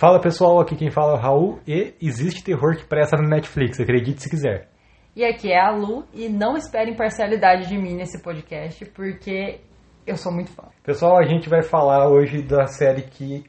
Fala 0.00 0.18
pessoal, 0.18 0.58
aqui 0.58 0.76
quem 0.76 0.90
fala 0.90 1.12
é 1.12 1.16
o 1.16 1.20
Raul 1.20 1.58
e 1.68 1.94
existe 2.00 2.42
terror 2.42 2.74
que 2.74 2.86
presta 2.86 3.18
no 3.18 3.28
Netflix, 3.28 3.78
acredite 3.78 4.22
se 4.22 4.30
quiser. 4.30 4.66
E 5.14 5.22
aqui 5.22 5.52
é 5.52 5.60
a 5.60 5.70
Lu 5.70 6.06
e 6.14 6.26
não 6.26 6.56
esperem 6.56 6.96
parcialidade 6.96 7.68
de 7.68 7.76
mim 7.76 7.96
nesse 7.96 8.22
podcast 8.22 8.82
porque 8.94 9.60
eu 10.06 10.16
sou 10.16 10.32
muito 10.32 10.52
fã. 10.52 10.62
Pessoal, 10.82 11.18
a 11.18 11.26
gente 11.26 11.50
vai 11.50 11.60
falar 11.62 12.08
hoje 12.08 12.40
da 12.40 12.66
série 12.66 13.02
que 13.02 13.44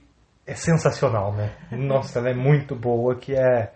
é 0.46 0.54
sensacional, 0.54 1.32
né? 1.32 1.56
Nossa, 1.72 2.20
ela 2.20 2.32
é 2.32 2.36
muito 2.36 2.76
boa, 2.76 3.16
que 3.16 3.34
é 3.34 3.72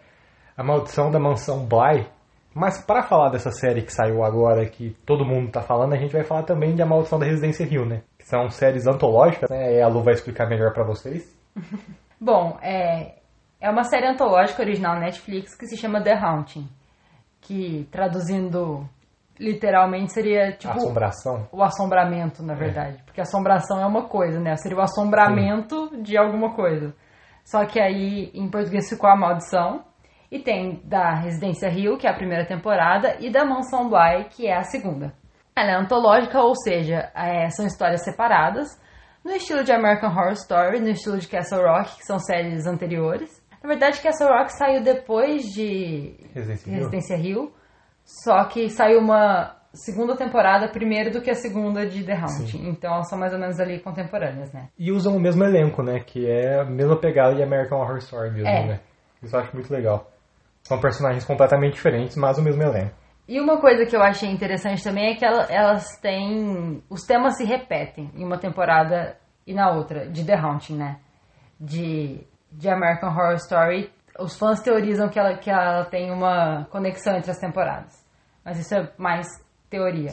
A 0.57 0.61
Maldição 0.61 1.09
da 1.09 1.17
Mansão 1.17 1.65
Bly. 1.65 2.05
Mas 2.53 2.83
para 2.83 3.03
falar 3.03 3.29
dessa 3.29 3.51
série 3.51 3.83
que 3.83 3.93
saiu 3.93 4.21
agora, 4.21 4.65
que 4.65 4.89
todo 5.05 5.23
mundo 5.23 5.49
tá 5.49 5.61
falando, 5.61 5.93
a 5.93 5.97
gente 5.97 6.11
vai 6.11 6.25
falar 6.25 6.43
também 6.43 6.75
de 6.75 6.81
A 6.81 6.85
Maldição 6.85 7.19
da 7.19 7.25
Residência 7.25 7.65
Rio, 7.65 7.85
né? 7.85 8.01
Que 8.19 8.27
são 8.27 8.49
séries 8.49 8.85
antológicas, 8.85 9.49
né? 9.49 9.77
E 9.77 9.81
a 9.81 9.87
Lu 9.87 10.03
vai 10.03 10.13
explicar 10.13 10.49
melhor 10.49 10.73
para 10.73 10.83
vocês. 10.83 11.33
Bom, 12.19 12.57
é, 12.61 13.15
é 13.59 13.69
uma 13.69 13.83
série 13.83 14.07
antológica 14.07 14.61
original 14.61 14.99
Netflix 14.99 15.55
que 15.55 15.67
se 15.67 15.77
chama 15.77 16.01
The 16.01 16.13
Haunting, 16.13 16.67
que 17.41 17.87
traduzindo 17.91 18.87
literalmente 19.39 20.13
seria 20.13 20.53
tipo 20.53 20.73
Assombração. 20.73 21.47
o 21.51 21.61
assombramento, 21.61 22.41
na 22.41 22.53
verdade, 22.53 23.03
porque 23.05 23.19
assombração 23.19 23.81
é 23.81 23.85
uma 23.85 24.07
coisa, 24.07 24.39
né? 24.39 24.55
Seria 24.55 24.77
o 24.77 24.81
assombramento 24.81 26.01
de 26.01 26.17
alguma 26.17 26.53
coisa. 26.55 26.93
Só 27.43 27.65
que 27.65 27.79
aí 27.79 28.31
em 28.33 28.49
português 28.49 28.89
ficou 28.89 29.09
a 29.09 29.15
maldição. 29.15 29.83
E 30.31 30.39
tem 30.39 30.81
da 30.83 31.13
Residência 31.13 31.69
Rio, 31.69 31.97
que 31.97 32.07
é 32.07 32.09
a 32.09 32.15
primeira 32.15 32.45
temporada, 32.45 33.15
e 33.19 33.31
da 33.31 33.45
Mansão 33.45 33.87
Bly, 33.87 34.25
que 34.31 34.47
é 34.47 34.57
a 34.57 34.63
segunda. 34.63 35.13
Ela 35.55 35.71
é 35.71 35.75
antológica, 35.75 36.41
ou 36.41 36.55
seja, 36.55 37.11
é, 37.15 37.47
são 37.51 37.65
histórias 37.65 38.03
separadas, 38.03 38.67
no 39.25 39.31
estilo 39.31 39.63
de 39.63 39.71
American 39.71 40.11
Horror 40.11 40.33
Story, 40.33 40.79
no 40.79 40.89
estilo 40.89 41.17
de 41.17 41.27
Castle 41.27 41.61
Rock, 41.63 41.97
que 41.97 42.05
são 42.05 42.19
séries 42.19 42.65
anteriores. 42.67 43.43
Na 43.63 43.67
verdade, 43.67 43.99
Castle 43.99 44.27
Rock 44.29 44.53
saiu 44.53 44.83
depois 44.83 45.43
de 45.45 46.15
Residência 46.33 46.69
Rio. 46.69 46.77
Residência 46.77 47.17
Rio, 47.17 47.53
só 48.03 48.43
que 48.45 48.69
saiu 48.69 48.99
uma 48.99 49.55
segunda 49.73 50.15
temporada 50.15 50.69
primeiro 50.69 51.11
do 51.11 51.21
que 51.21 51.31
a 51.31 51.35
segunda 51.35 51.85
de 51.85 52.03
The 52.03 52.13
Haunting. 52.13 52.69
Então 52.69 52.93
elas 52.93 53.09
são 53.09 53.17
mais 53.17 53.33
ou 53.33 53.39
menos 53.39 53.59
ali 53.59 53.79
contemporâneas, 53.79 54.53
né? 54.53 54.69
E 54.77 54.91
usam 54.91 55.17
o 55.17 55.19
mesmo 55.19 55.43
elenco, 55.43 55.81
né? 55.81 55.99
Que 55.99 56.29
é 56.29 56.61
a 56.61 56.63
mesma 56.63 56.95
pegada 56.95 57.35
de 57.35 57.41
American 57.43 57.79
Horror 57.79 57.97
Story 57.97 58.29
mesmo, 58.31 58.47
É. 58.47 58.67
né? 58.67 58.79
Isso 59.23 59.35
eu 59.35 59.39
acho 59.39 59.53
muito 59.55 59.73
legal. 59.73 60.11
São 60.63 60.79
personagens 60.79 61.25
completamente 61.25 61.73
diferentes, 61.73 62.15
mas 62.15 62.37
o 62.37 62.43
mesmo 62.43 62.61
elenco. 62.61 62.93
E 63.27 63.39
uma 63.39 63.59
coisa 63.59 63.85
que 63.85 63.95
eu 63.95 64.03
achei 64.03 64.29
interessante 64.29 64.83
também 64.83 65.11
é 65.11 65.15
que 65.15 65.25
ela- 65.25 65.47
elas 65.49 65.83
têm. 66.01 66.83
Os 66.89 67.01
temas 67.05 67.37
se 67.37 67.43
repetem 67.43 68.11
em 68.15 68.23
uma 68.23 68.37
temporada 68.37 69.17
e 69.47 69.53
na 69.53 69.71
outra, 69.71 70.07
de 70.07 70.23
The 70.23 70.35
Haunting, 70.35 70.75
né? 70.77 70.97
De, 71.59 72.19
de 72.51 72.69
American 72.69 73.09
Horror 73.09 73.35
Story. 73.35 73.89
Os 74.19 74.37
fãs 74.37 74.61
teorizam 74.61 75.09
que 75.09 75.19
ela, 75.19 75.35
que 75.37 75.49
ela 75.49 75.85
tem 75.85 76.11
uma 76.11 76.65
conexão 76.71 77.15
entre 77.17 77.31
as 77.31 77.37
temporadas. 77.39 77.93
Mas 78.43 78.59
isso 78.59 78.75
é 78.75 78.89
mais 78.97 79.25
teoria, 79.69 80.11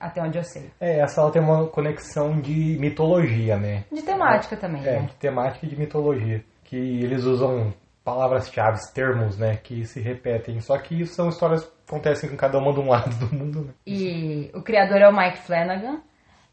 até 0.00 0.20
onde 0.20 0.36
eu 0.38 0.44
sei. 0.44 0.70
É, 0.80 0.98
essa 1.00 1.20
ela 1.20 1.30
tem 1.30 1.40
uma 1.40 1.66
conexão 1.68 2.40
de 2.40 2.76
mitologia, 2.80 3.56
né? 3.56 3.84
De 3.92 4.02
temática 4.02 4.56
também, 4.56 4.82
É, 4.84 5.00
né? 5.00 5.06
de 5.06 5.14
temática 5.14 5.64
e 5.64 5.68
de 5.68 5.78
mitologia. 5.78 6.44
Que 6.64 6.76
eles 6.76 7.24
usam 7.24 7.72
palavras-chave, 8.08 8.78
termos, 8.94 9.38
né? 9.38 9.56
Que 9.56 9.84
se 9.84 10.00
repetem. 10.00 10.60
Só 10.60 10.78
que 10.78 11.04
são 11.04 11.28
histórias 11.28 11.64
que 11.64 11.72
acontecem 11.86 12.30
com 12.30 12.36
cada 12.36 12.58
uma 12.58 12.72
de 12.72 12.80
um 12.80 12.88
lado 12.90 13.14
do 13.16 13.34
mundo, 13.34 13.64
né? 13.66 13.72
E 13.86 14.50
o 14.54 14.62
criador 14.62 14.98
é 15.00 15.08
o 15.08 15.16
Mike 15.16 15.38
Flanagan. 15.38 16.00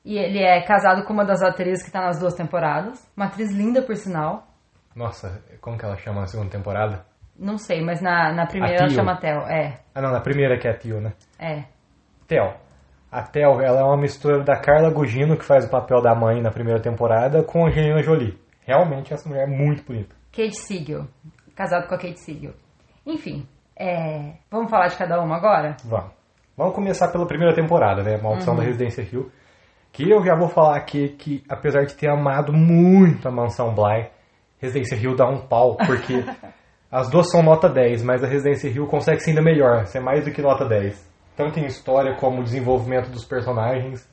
E 0.03 0.17
ele 0.17 0.39
é 0.39 0.61
casado 0.63 1.03
com 1.05 1.13
uma 1.13 1.25
das 1.25 1.41
atrizes 1.41 1.83
que 1.83 1.91
tá 1.91 2.01
nas 2.01 2.19
duas 2.19 2.35
temporadas. 2.35 3.09
Uma 3.17 3.25
atriz 3.25 3.51
linda, 3.51 3.81
por 3.81 3.95
sinal. 3.95 4.47
Nossa, 4.95 5.41
como 5.61 5.77
que 5.77 5.85
ela 5.85 5.97
chama 5.97 6.21
na 6.21 6.27
segunda 6.27 6.49
temporada? 6.51 7.05
Não 7.37 7.57
sei, 7.57 7.81
mas 7.81 8.01
na, 8.01 8.31
na 8.31 8.45
primeira 8.45 8.77
ela 8.83 8.89
chama 8.89 9.19
Tel. 9.19 9.41
É, 9.47 9.79
Ah, 9.93 10.01
não, 10.01 10.11
na 10.11 10.21
primeira 10.21 10.57
que 10.57 10.67
é 10.67 10.71
a 10.71 10.77
Tio, 10.77 11.01
né? 11.01 11.13
é. 11.39 11.63
Tel. 12.27 12.55
A 13.11 13.21
Tel, 13.23 13.61
ela 13.61 13.79
é 13.79 13.83
uma 13.83 13.97
mistura 13.97 14.43
da 14.43 14.59
Carla 14.59 14.89
Gugino, 14.91 15.37
que 15.37 15.43
faz 15.45 15.65
o 15.65 15.69
papel 15.69 16.01
da 16.01 16.13
mãe 16.15 16.41
na 16.41 16.51
primeira 16.51 16.81
temporada, 16.81 17.43
com 17.43 17.65
a 17.65 17.69
Angelina 17.69 18.01
Jolie. 18.01 18.37
Realmente, 18.61 19.13
essa 19.13 19.27
mulher 19.29 19.43
é 19.47 19.51
muito 19.51 19.83
bonita. 19.85 20.15
Kate 20.31 20.55
Siegel. 20.55 21.05
Casado 21.55 21.87
com 21.87 21.95
a 21.95 21.97
Kate 21.97 22.19
Siegel. 22.19 22.53
Enfim, 23.05 23.47
é, 23.77 24.33
vamos 24.51 24.69
falar 24.69 24.87
de 24.87 24.97
cada 24.97 25.21
uma 25.21 25.37
agora? 25.37 25.77
Vamos. 25.85 26.11
Vamos 26.57 26.73
começar 26.73 27.11
pela 27.11 27.27
primeira 27.27 27.53
temporada, 27.53 28.01
né? 28.01 28.17
Maldição 28.17 28.55
da 28.55 28.63
Residência 28.63 29.03
Rio. 29.03 29.31
Que 29.91 30.09
eu 30.09 30.23
já 30.23 30.35
vou 30.35 30.47
falar 30.47 30.77
aqui 30.77 31.09
que, 31.09 31.43
apesar 31.49 31.85
de 31.85 31.95
ter 31.95 32.09
amado 32.09 32.53
muito 32.53 33.27
a 33.27 33.31
Mansão 33.31 33.73
Bly, 33.73 34.09
Residência 34.57 34.97
Rio 34.97 35.15
dá 35.15 35.27
um 35.27 35.47
pau, 35.47 35.75
porque 35.75 36.23
as 36.91 37.09
duas 37.09 37.29
são 37.29 37.43
nota 37.43 37.69
10, 37.69 38.03
mas 38.03 38.23
a 38.23 38.27
Residência 38.27 38.69
Rio 38.69 38.87
consegue 38.87 39.19
ser 39.19 39.31
ainda 39.31 39.41
melhor, 39.41 39.85
ser 39.85 39.99
mais 39.99 40.23
do 40.23 40.31
que 40.31 40.41
nota 40.41 40.65
10. 40.65 41.13
Tanto 41.35 41.59
em 41.59 41.65
história, 41.65 42.15
como 42.15 42.43
desenvolvimento 42.43 43.09
dos 43.09 43.25
personagens, 43.25 44.09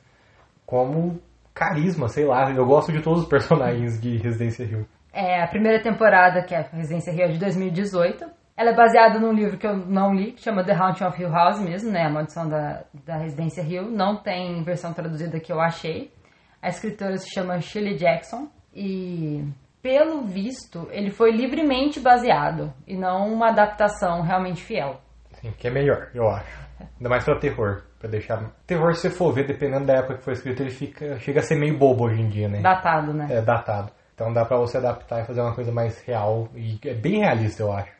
como 0.65 1.21
carisma, 1.53 2.09
sei 2.09 2.25
lá. 2.25 2.51
Eu 2.51 2.65
gosto 2.65 2.91
de 2.91 3.01
todos 3.01 3.23
os 3.23 3.27
personagens 3.27 3.99
de 4.01 4.17
Residência 4.17 4.65
Rio. 4.65 4.85
É 5.13 5.43
a 5.43 5.47
primeira 5.47 5.79
temporada, 5.79 6.41
que 6.41 6.55
é 6.55 6.59
a 6.59 6.75
Residência 6.75 7.13
Rio, 7.13 7.25
é 7.25 7.27
de 7.27 7.37
2018. 7.37 8.25
Ela 8.57 8.71
é 8.71 8.75
baseada 8.75 9.19
num 9.19 9.31
livro 9.31 9.57
que 9.57 9.67
eu 9.67 9.77
não 9.77 10.11
li, 10.13 10.31
que 10.31 10.41
chama 10.41 10.63
The 10.63 10.73
Haunting 10.73 11.03
of 11.03 11.21
Hill 11.21 11.29
House 11.29 11.59
mesmo, 11.59 11.91
né? 11.91 12.05
A 12.05 12.09
Maldição 12.09 12.49
da, 12.49 12.83
da 13.05 13.17
Residência 13.17 13.63
Rio. 13.63 13.89
Não 13.89 14.17
tem 14.17 14.63
versão 14.63 14.91
traduzida 14.91 15.39
que 15.39 15.51
eu 15.53 15.61
achei. 15.61 16.11
A 16.59 16.69
escritora 16.69 17.15
se 17.17 17.29
chama 17.31 17.59
Shirley 17.61 17.95
Jackson. 17.95 18.47
E, 18.73 19.45
pelo 19.83 20.23
visto, 20.23 20.87
ele 20.91 21.11
foi 21.11 21.31
livremente 21.31 21.99
baseado 21.99 22.73
e 22.87 22.97
não 22.97 23.31
uma 23.31 23.49
adaptação 23.49 24.21
realmente 24.21 24.63
fiel. 24.63 24.99
Sim, 25.33 25.51
que 25.51 25.67
é 25.67 25.71
melhor, 25.71 26.09
eu 26.15 26.27
acho. 26.27 26.63
Ainda 26.97 27.09
mais 27.09 27.23
pra 27.23 27.37
terror. 27.37 27.83
Pra 27.99 28.09
deixar. 28.09 28.51
Terror, 28.65 28.93
se 28.95 29.01
você 29.01 29.09
for 29.09 29.31
ver, 29.31 29.45
dependendo 29.45 29.85
da 29.85 29.93
época 29.93 30.17
que 30.17 30.23
foi 30.23 30.33
escrito, 30.33 30.61
ele 30.61 30.71
fica, 30.71 31.19
chega 31.19 31.39
a 31.39 31.43
ser 31.43 31.55
meio 31.55 31.77
bobo 31.77 32.05
hoje 32.05 32.21
em 32.21 32.29
dia, 32.29 32.49
né? 32.49 32.61
Datado, 32.61 33.13
né? 33.13 33.27
É 33.29 33.41
datado. 33.41 33.91
Então 34.13 34.31
dá 34.31 34.45
pra 34.45 34.57
você 34.57 34.77
adaptar 34.77 35.21
e 35.21 35.25
fazer 35.25 35.41
uma 35.41 35.55
coisa 35.55 35.71
mais 35.71 36.01
real. 36.03 36.47
E 36.55 36.79
é 36.85 36.93
bem 36.93 37.19
realista, 37.19 37.63
eu 37.63 37.71
acho. 37.71 37.91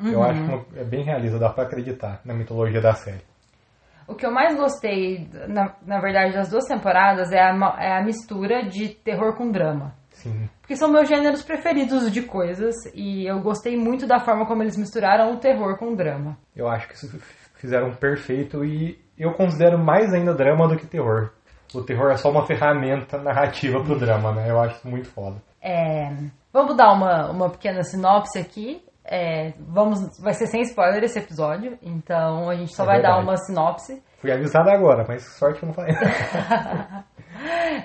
Eu 0.00 0.22
acho 0.22 0.40
que 0.44 0.78
é 0.78 0.84
bem 0.84 1.02
realista, 1.02 1.38
dá 1.38 1.50
pra 1.50 1.64
acreditar 1.64 2.20
na 2.24 2.32
mitologia 2.32 2.80
da 2.80 2.92
série. 2.92 3.22
O 4.06 4.14
que 4.14 4.24
eu 4.24 4.30
mais 4.30 4.56
gostei, 4.56 5.28
na, 5.48 5.74
na 5.84 6.00
verdade, 6.00 6.32
das 6.32 6.48
duas 6.48 6.64
temporadas 6.64 7.30
é 7.30 7.40
a, 7.40 7.76
é 7.78 7.98
a 7.98 8.02
mistura 8.02 8.66
de 8.66 8.88
terror 8.88 9.36
com 9.36 9.50
drama. 9.50 9.92
Sim. 10.10 10.48
Porque 10.60 10.76
são 10.76 10.90
meus 10.90 11.08
gêneros 11.08 11.42
preferidos 11.42 12.10
de 12.10 12.22
coisas 12.22 12.74
e 12.94 13.26
eu 13.26 13.40
gostei 13.40 13.76
muito 13.76 14.06
da 14.06 14.18
forma 14.18 14.46
como 14.46 14.62
eles 14.62 14.76
misturaram 14.76 15.34
o 15.34 15.38
terror 15.38 15.78
com 15.78 15.92
o 15.92 15.96
drama. 15.96 16.38
Eu 16.56 16.68
acho 16.68 16.88
que 16.88 16.94
isso 16.94 17.20
fizeram 17.54 17.92
perfeito 17.92 18.64
e 18.64 18.98
eu 19.16 19.32
considero 19.34 19.78
mais 19.78 20.12
ainda 20.14 20.34
drama 20.34 20.66
do 20.68 20.76
que 20.76 20.86
terror. 20.86 21.30
O 21.74 21.82
terror 21.82 22.10
é 22.10 22.16
só 22.16 22.30
uma 22.30 22.46
ferramenta 22.46 23.18
narrativa 23.18 23.82
pro 23.82 23.98
drama, 23.98 24.32
né? 24.32 24.50
Eu 24.50 24.58
acho 24.58 24.88
muito 24.88 25.08
foda. 25.08 25.36
É, 25.68 26.10
vamos 26.52 26.74
dar 26.76 26.92
uma, 26.92 27.30
uma 27.30 27.50
pequena 27.50 27.82
sinopse 27.82 28.38
aqui. 28.38 28.82
É, 29.04 29.52
vamos, 29.58 30.00
vai 30.22 30.32
ser 30.34 30.46
sem 30.46 30.60
spoiler 30.62 31.02
esse 31.02 31.18
episódio, 31.18 31.78
então 31.82 32.48
a 32.48 32.54
gente 32.54 32.74
só 32.74 32.82
É 32.84 32.86
vai 32.86 33.02
dar 33.02 33.16
verdade. 33.16 33.26
uma 33.26 33.36
sinopse. 33.36 34.02
Fui 34.20 34.30
avisado 34.32 34.68
agora, 34.70 35.04
mas 35.06 35.22
sorte 35.38 35.58
que 35.60 35.64
eu 35.64 35.68
não 35.68 35.74
falei. 35.74 35.94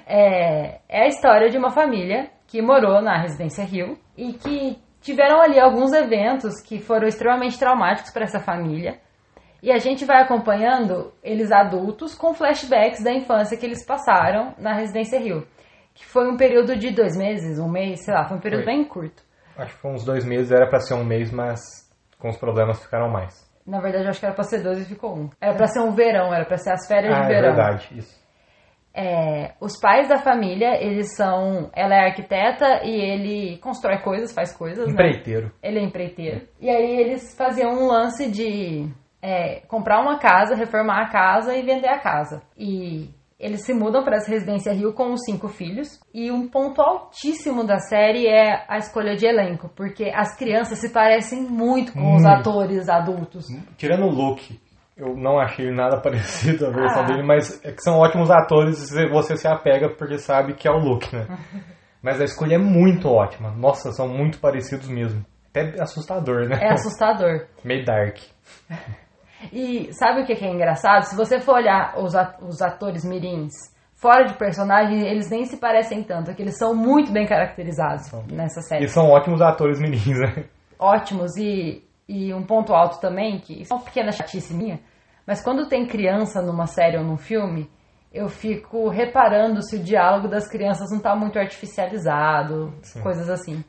É, 0.08 0.80
é 0.90 1.04
a 1.04 1.08
história 1.08 1.50
de 1.50 1.58
uma 1.58 1.70
família 1.70 2.32
que 2.48 2.60
morou 2.62 3.02
na 3.02 3.22
Residência 3.22 3.64
Rio 3.64 3.98
e 4.18 4.34
que 4.34 4.82
tiveram 5.00 5.40
ali 5.42 5.60
alguns 5.60 5.94
eventos 5.94 6.60
que 6.62 6.80
foram 6.80 7.08
extremamente 7.08 7.60
traumáticos 7.60 8.12
para 8.12 8.24
essa 8.24 8.40
família. 8.40 8.98
E 9.62 9.72
a 9.72 9.78
gente 9.78 10.06
vai 10.06 10.22
acompanhando 10.24 11.14
eles 11.24 11.52
adultos 11.52 12.16
com 12.16 12.34
flashbacks 12.34 13.04
da 13.04 13.14
infância 13.14 13.56
que 13.58 13.66
eles 13.66 13.86
passaram 13.86 14.56
na 14.58 14.74
Residência 14.74 15.20
Rio. 15.20 15.46
Que 15.94 16.06
foi 16.06 16.28
um 16.30 16.38
período 16.38 16.76
de 16.76 16.92
dois 16.92 17.16
meses, 17.18 17.60
um 17.60 17.70
mês, 17.70 18.04
sei 18.04 18.14
lá, 18.14 18.26
foi 18.28 18.38
um 18.38 18.42
período 18.42 18.64
Foi. 18.64 18.74
bem 18.74 18.84
curto. 18.84 19.22
acho 19.58 19.76
que 19.76 19.82
foi 19.82 19.92
uns 19.92 20.04
dois 20.04 20.26
meses, 20.26 20.52
era 20.52 20.68
pra 20.68 20.80
ser 20.80 20.96
um 20.96 21.04
mês, 21.06 21.32
mas 21.32 21.60
com 22.20 22.30
os 22.30 22.38
problemas 22.38 22.82
ficaram 22.82 23.10
mais. 23.10 23.34
Na 23.66 23.80
verdade, 23.80 24.08
acho 24.08 24.20
que 24.20 24.26
era 24.26 24.36
pra 24.36 24.44
ser 24.44 24.62
dois 24.64 24.80
e 24.80 24.86
ficou 24.86 25.16
um. 25.16 25.30
Era 25.40 25.56
pra 25.56 25.68
ser 25.68 25.80
um 25.80 25.92
verão, 25.92 26.34
era 26.34 26.46
pra 26.46 26.58
ser 26.58 26.72
as 26.72 26.88
férias 26.88 27.16
Ah, 27.16 27.22
de 27.22 27.26
é 27.26 27.28
verão. 27.36 27.56
verdade, 27.56 27.90
isso. 27.98 28.24
É, 28.96 29.54
os 29.60 29.80
pais 29.80 30.08
da 30.08 30.20
família, 30.20 30.76
eles 30.84 31.16
são. 31.16 31.70
Ela 31.74 31.96
é 31.96 32.06
arquiteta 32.10 32.82
e 32.84 32.94
ele 32.94 33.58
constrói 33.58 33.98
coisas, 34.00 34.32
faz 34.34 34.54
coisas. 34.56 34.86
Né? 34.88 34.94
Empreiteiro. 34.94 35.52
Ele 35.64 35.80
é 35.80 35.84
empreiteiro. 35.84 36.42
E 36.60 36.70
aí 36.70 37.00
eles 37.00 37.36
faziam 37.36 37.72
um 37.72 37.88
lance 37.88 38.30
de 38.30 38.88
é, 39.22 39.62
comprar 39.68 40.00
uma 40.02 40.20
casa, 40.20 40.56
reformar 40.56 41.02
a 41.04 41.10
casa 41.10 41.56
e 41.56 41.64
vender 41.64 41.88
a 41.88 42.00
casa. 42.00 42.42
E 42.58 43.10
eles 43.44 43.66
se 43.66 43.74
mudam 43.74 44.04
para 44.04 44.18
essa 44.18 44.32
residência 44.32 44.74
Rio 44.74 44.94
com 44.94 45.12
os 45.14 45.22
cinco 45.26 45.48
filhos. 45.48 46.00
E 46.14 46.32
um 46.32 46.48
ponto 46.48 46.82
altíssimo 46.82 47.64
da 47.66 47.78
série 47.80 48.28
é 48.28 48.66
a 48.68 48.78
escolha 48.78 49.16
de 49.16 49.26
elenco, 49.26 49.70
porque 49.76 50.12
as 50.14 50.36
crianças 50.38 50.80
se 50.80 50.92
parecem 50.94 51.42
muito 51.44 51.94
com 51.94 52.16
os 52.16 52.24
Muito. 52.24 52.28
atores 52.28 52.88
adultos. 52.90 53.46
Tirando 53.78 54.06
o 54.06 54.10
look, 54.10 54.60
eu 54.96 55.16
não 55.16 55.40
achei 55.40 55.72
nada 55.72 56.00
parecido 56.02 56.68
a 56.68 56.70
versão 56.70 57.04
Ah. 57.04 57.06
dele, 57.06 57.24
mas 57.24 57.64
é 57.64 57.72
que 57.72 57.82
são 57.82 57.98
ótimos 58.00 58.32
atores 58.32 58.92
e 58.92 59.10
você 59.10 59.36
se 59.38 59.48
apega 59.48 59.90
porque 59.90 60.18
sabe 60.18 60.54
que 60.54 60.68
é 60.68 60.72
o 60.72 60.78
look, 60.80 61.12
né? 61.14 61.28
Mas 62.02 62.20
a 62.20 62.26
escolha 62.26 62.56
é 62.56 62.58
muito 62.58 63.08
ótima. 63.08 63.50
Nossa, 63.52 63.94
são 63.94 64.10
muito 64.10 64.38
parecidos 64.40 64.90
mesmo. 64.90 65.26
Até 65.50 65.82
assustador, 65.82 66.50
né? 66.50 66.60
É 66.62 66.74
assustador. 66.74 67.46
Meio 67.64 67.86
dark. 67.86 68.18
E 69.52 69.94
sabe 69.94 70.22
o 70.22 70.26
que 70.26 70.34
é 70.34 70.52
engraçado? 70.52 71.04
Se 71.04 71.16
você 71.16 71.40
for 71.40 71.56
olhar 71.56 71.98
os, 72.00 72.16
at- 72.16 72.42
os 72.42 72.62
atores 72.62 73.04
mirins 73.04 73.52
fora 73.94 74.26
de 74.26 74.34
personagem, 74.34 75.02
eles 75.08 75.30
nem 75.30 75.46
se 75.46 75.58
parecem 75.58 76.04
tanto, 76.04 76.30
é 76.30 76.34
que 76.34 76.42
eles 76.42 76.58
são 76.58 76.76
muito 76.76 77.12
bem 77.12 77.26
caracterizados 77.26 78.12
nessa 78.32 78.62
série. 78.62 78.86
E 78.86 78.88
são 78.90 79.10
ótimos 79.10 79.42
atores 79.42 79.80
menins, 79.80 80.20
né? 80.20 80.46
Ótimos 80.78 81.38
e, 81.38 81.84
e 82.08 82.34
um 82.34 82.44
ponto 82.44 82.74
alto 82.74 83.00
também, 83.00 83.40
que 83.40 83.62
isso 83.62 83.74
é 83.74 83.76
uma 83.78 83.84
pequena 83.86 84.12
chatice 84.12 84.54
minha, 84.54 84.80
mas 85.26 85.42
quando 85.42 85.68
tem 85.70 85.86
criança 85.88 86.42
numa 86.42 86.68
série 86.68 86.98
ou 86.98 87.04
num 87.06 87.16
filme, 87.16 87.70
eu 88.12 88.28
fico 88.28 88.90
reparando 88.90 89.62
se 89.64 89.78
o 89.78 89.84
diálogo 89.84 90.28
das 90.28 90.50
crianças 90.50 90.92
não 90.92 91.00
tá 91.00 91.16
muito 91.16 91.40
artificializado, 91.40 92.74
coisas 93.02 93.30
assim. 93.30 93.64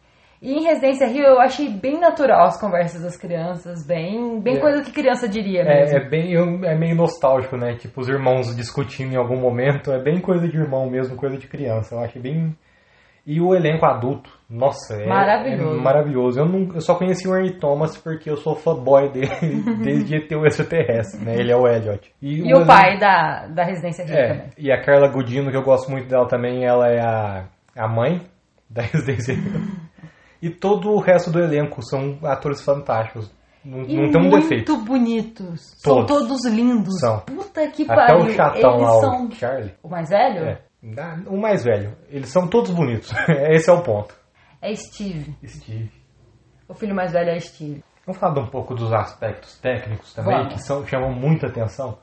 E 0.45 0.53
em 0.53 0.63
Residência 0.65 1.07
Rio 1.07 1.25
eu 1.25 1.41
achei 1.41 1.71
bem 1.71 1.99
natural 1.99 2.45
as 2.47 2.61
conversas 2.61 3.01
das 3.03 3.17
crianças, 3.17 3.87
bem, 3.87 4.41
bem 4.43 4.57
É. 4.57 4.61
coisa 4.61 4.83
que 4.83 4.93
criança 4.93 5.27
diria 5.27 5.65
mesmo. 5.65 5.97
É, 5.97 6.01
é 6.03 6.09
bem, 6.09 6.35
é 6.67 6.75
meio 6.77 6.95
nostálgico, 6.95 7.57
né? 7.57 7.77
Tipo, 7.77 8.03
os 8.03 8.09
irmãos 8.11 8.55
discutindo 8.55 9.15
em 9.15 9.17
algum 9.17 9.41
momento. 9.41 9.91
É 9.91 9.99
bem 10.03 10.21
coisa 10.21 10.47
de 10.47 10.55
irmão 10.57 10.89
mesmo, 10.91 11.17
coisa 11.17 11.39
de 11.39 11.47
criança. 11.49 11.95
Eu 11.95 12.01
achei 12.01 12.21
bem. 12.21 12.55
E 13.27 13.41
o 13.41 13.55
elenco 13.55 13.87
adulto, 13.87 14.29
nossa, 14.51 14.97
é 15.01 15.07
Maravilhoso. 15.07 15.79
é 15.79 15.81
maravilhoso. 15.83 16.41
Eu, 16.41 16.45
não, 16.45 16.75
eu 16.75 16.81
só 16.83 16.95
conheci 16.95 17.27
o 17.27 17.35
Henry 17.35 17.59
Thomas 17.59 17.97
porque 17.97 18.29
eu 18.29 18.37
sou 18.37 18.55
fanboy 18.55 19.09
dele 19.11 19.31
desde 19.83 20.17
ET 20.17 20.31
o 20.33 20.45
extraterrestre, 20.45 21.25
né? 21.25 21.37
Ele 21.39 21.51
é 21.51 21.57
o 21.57 21.67
Elliot. 21.67 22.13
E 22.21 22.43
o 22.43 22.47
elenco- 22.49 22.67
pai 22.67 22.99
da, 22.99 23.47
da 23.47 23.65
Residência 23.65 24.05
Rio 24.05 24.15
É, 24.15 24.29
também. 24.29 24.47
e 24.59 24.71
a 24.71 24.79
Carla 24.85 25.09
Gudino, 25.09 25.51
que 25.51 25.57
eu 25.57 25.63
gosto 25.63 25.91
muito 25.91 26.07
dela 26.07 26.29
também, 26.29 26.67
ela 26.67 26.87
é 26.87 27.01
a, 27.01 27.45
a 27.75 27.89
mãe 27.89 28.21
da 28.69 28.83
Residência 28.93 29.35
Rio. 29.35 29.84
E 30.47 30.51
todo 30.51 30.91
o 30.91 30.99
resto 31.01 31.31
do 31.31 31.41
elenco 31.41 31.81
são 31.83 32.19
atores 32.23 32.61
fantásticos. 32.63 33.31
Não, 33.65 33.83
E 33.85 33.97
não 33.97 34.11
tem 34.11 34.21
um 34.21 34.29
muito 34.29 34.43
defeito. 34.43 34.77
bonitos. 34.85 35.75
São 35.83 36.05
Todos. 36.05 36.29
todos 36.29 36.45
lindos. 36.47 37.01
São. 37.01 37.21
Puta 37.21 37.67
que 37.69 37.85
Até 37.85 37.95
pariu. 37.95 38.27
o 38.27 38.29
chatão 38.31 38.71
Eles 38.75 38.83
lá, 38.83 39.01
são... 39.01 39.27
o 39.27 39.33
Charlie. 39.33 39.75
O 39.83 39.89
mais 39.89 40.09
velho? 40.11 40.45
É. 40.45 40.61
Da- 40.83 41.19
O 41.29 41.41
mais 41.41 41.65
velho. 41.65 41.97
Eles 42.11 42.29
são 42.29 42.47
todos 42.47 42.71
bonitos. 42.73 43.11
Esse 43.51 43.71
é 43.71 43.73
o 43.73 43.83
ponto. 43.83 44.15
É 44.61 44.75
Steve. 44.75 45.35
Steve. 45.47 45.91
O 46.69 46.75
filho 46.75 46.95
mais 46.95 47.13
velho 47.13 47.31
é 47.31 47.41
Steve. 47.41 47.83
Vamos 48.07 48.21
falar 48.21 48.39
um 48.39 48.49
pouco 48.51 48.75
dos 48.75 48.93
aspectos 48.93 49.59
técnicos 49.61 50.13
também, 50.13 50.37
Vamos. 50.37 50.53
que 50.55 50.63
são, 50.63 50.87
chamam 50.87 51.11
muita 51.11 51.47
atenção. 51.47 51.97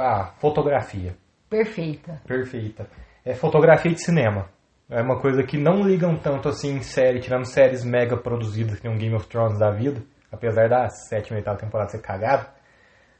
A 0.00 0.26
fotografia. 0.38 1.16
Perfeita. 1.50 2.20
Perfeita. 2.26 2.88
É 3.24 3.34
fotografia 3.34 3.92
de 3.92 4.04
cinema. 4.04 4.46
É 4.90 5.02
uma 5.02 5.20
coisa 5.20 5.42
que 5.42 5.58
não 5.58 5.82
ligam 5.82 6.16
tanto 6.16 6.48
assim 6.48 6.76
em 6.76 6.82
série, 6.82 7.20
tirando 7.20 7.44
séries 7.44 7.84
mega 7.84 8.16
produzidas, 8.16 8.80
que 8.80 8.88
nem 8.88 8.96
um 8.96 8.98
Game 8.98 9.14
of 9.14 9.26
Thrones 9.26 9.58
da 9.58 9.70
vida, 9.70 10.02
apesar 10.32 10.68
da 10.68 10.88
sétima 10.88 11.36
e 11.36 11.40
oitava 11.40 11.58
temporada 11.58 11.90
ser 11.90 12.00
cagada. 12.00 12.48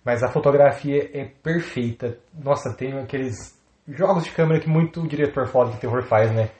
Mas 0.03 0.23
a 0.23 0.29
fotografia 0.29 1.11
é 1.12 1.26
perfeita. 1.26 2.17
Nossa, 2.32 2.75
tem 2.75 2.99
aqueles 2.99 3.59
jogos 3.87 4.25
de 4.25 4.31
câmera 4.31 4.61
que 4.61 4.69
muito 4.69 5.06
diretor 5.06 5.47
foda 5.47 5.73
de 5.73 5.76
terror 5.76 6.03
faz, 6.05 6.32
né? 6.32 6.50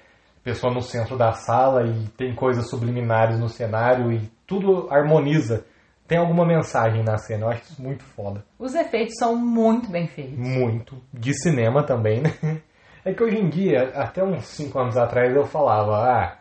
Pessoa 0.45 0.73
no 0.73 0.83
centro 0.83 1.17
da 1.17 1.33
sala 1.33 1.87
e 1.87 2.09
tem 2.09 2.35
coisas 2.35 2.69
subliminares 2.69 3.39
no 3.39 3.49
cenário 3.49 4.13
e 4.13 4.31
tudo 4.47 4.89
harmoniza. 4.91 5.65
Tem 6.07 6.19
alguma 6.19 6.47
mensagem 6.47 7.03
na 7.03 7.17
cena, 7.19 7.45
eu 7.45 7.51
acho 7.51 7.63
isso 7.63 7.83
muito 7.83 8.03
foda. 8.03 8.45
Os 8.59 8.75
efeitos 8.75 9.15
são 9.19 9.37
muito 9.37 9.91
bem 9.91 10.07
feitos. 10.07 10.39
Muito. 10.39 10.97
De 11.13 11.33
cinema 11.35 11.83
também, 11.83 12.21
né? 12.21 12.33
É 13.05 13.13
que 13.13 13.23
hoje 13.23 13.39
em 13.39 13.49
dia, 13.49 13.93
até 13.95 14.23
uns 14.23 14.47
5 14.47 14.79
anos 14.79 14.97
atrás, 14.97 15.35
eu 15.35 15.45
falava, 15.45 15.97
ah, 15.97 16.37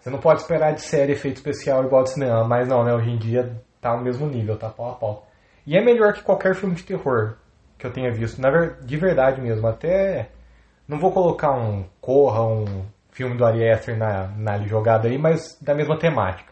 você 0.00 0.08
não 0.08 0.18
pode 0.18 0.40
esperar 0.40 0.72
de 0.72 0.80
série 0.80 1.12
efeito 1.12 1.36
especial 1.36 1.84
igual 1.84 2.04
de 2.04 2.12
cinema, 2.12 2.42
mas 2.44 2.66
não, 2.66 2.82
né? 2.82 2.94
Hoje 2.94 3.10
em 3.10 3.18
dia 3.18 3.54
tá 3.80 3.96
no 3.96 4.02
mesmo 4.02 4.26
nível, 4.26 4.56
tá 4.56 4.70
pau 4.70 4.90
a 4.90 4.94
pau. 4.94 5.26
E 5.66 5.76
é 5.76 5.84
melhor 5.84 6.14
que 6.14 6.22
qualquer 6.22 6.54
filme 6.54 6.74
de 6.74 6.84
terror 6.84 7.36
que 7.78 7.86
eu 7.86 7.92
tenha 7.92 8.10
visto, 8.10 8.40
na 8.40 8.50
ver... 8.50 8.78
de 8.82 8.96
verdade 8.96 9.40
mesmo. 9.40 9.66
Até 9.66 10.30
não 10.88 10.98
vou 10.98 11.12
colocar 11.12 11.52
um 11.52 11.84
Corra, 12.00 12.42
um 12.42 12.84
filme 13.10 13.36
do 13.36 13.44
Ari 13.44 13.68
Aster 13.70 13.96
na, 13.96 14.28
na 14.28 14.58
jogada 14.66 15.06
aí, 15.08 15.18
mas 15.18 15.58
da 15.60 15.74
mesma 15.74 15.98
temática. 15.98 16.50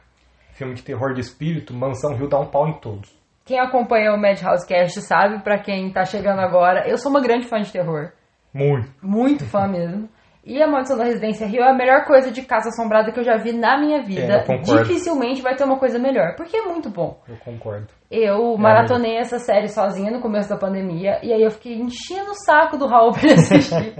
Filme 0.52 0.74
de 0.74 0.82
terror 0.82 1.14
de 1.14 1.20
espírito, 1.20 1.72
Mansão 1.72 2.14
Rio 2.14 2.28
dá 2.28 2.38
um 2.38 2.46
pau 2.46 2.68
em 2.68 2.78
todos. 2.80 3.16
Quem 3.44 3.58
acompanha 3.58 4.12
o 4.12 4.20
Madhouse 4.20 4.66
Cast 4.66 5.00
sabe, 5.00 5.42
pra 5.42 5.58
quem 5.58 5.90
tá 5.90 6.04
chegando 6.04 6.40
agora, 6.40 6.86
eu 6.86 6.98
sou 6.98 7.10
uma 7.10 7.22
grande 7.22 7.48
fã 7.48 7.60
de 7.62 7.72
terror. 7.72 8.12
Muito. 8.54 8.90
Muito 9.02 9.44
fã 9.44 9.66
mesmo. 9.68 10.08
E 10.44 10.62
a 10.62 10.66
Maldição 10.66 10.96
da 10.96 11.04
Residência 11.04 11.46
Rio 11.46 11.60
é 11.60 11.68
a 11.70 11.74
melhor 11.74 12.06
coisa 12.06 12.30
de 12.30 12.40
Casa 12.40 12.70
Assombrada 12.70 13.12
que 13.12 13.20
eu 13.20 13.24
já 13.24 13.36
vi 13.36 13.52
na 13.52 13.78
minha 13.78 13.98
É, 13.98 14.02
vida. 14.02 14.32
eu 14.38 14.44
concordo. 14.44 14.82
Dificilmente 14.84 15.42
vai 15.42 15.54
ter 15.54 15.64
uma 15.64 15.78
coisa 15.78 15.98
melhor, 15.98 16.34
porque 16.36 16.56
é 16.56 16.62
muito 16.62 16.88
bom. 16.88 17.20
Eu 17.28 17.36
concordo. 17.44 17.88
Eu 18.10 18.56
maratonei 18.56 19.18
essa 19.18 19.38
série 19.38 19.68
sozinha 19.68 20.10
no 20.10 20.20
começo 20.22 20.48
da 20.48 20.56
pandemia 20.56 21.18
e 21.22 21.34
aí 21.34 21.42
eu 21.42 21.50
fiquei 21.50 21.74
enchendo 21.74 22.30
o 22.30 22.34
saco 22.46 22.78
do 22.78 22.86
Raul 22.86 23.12
pra 23.12 23.24
ele 23.24 23.34
assistir. 23.34 23.94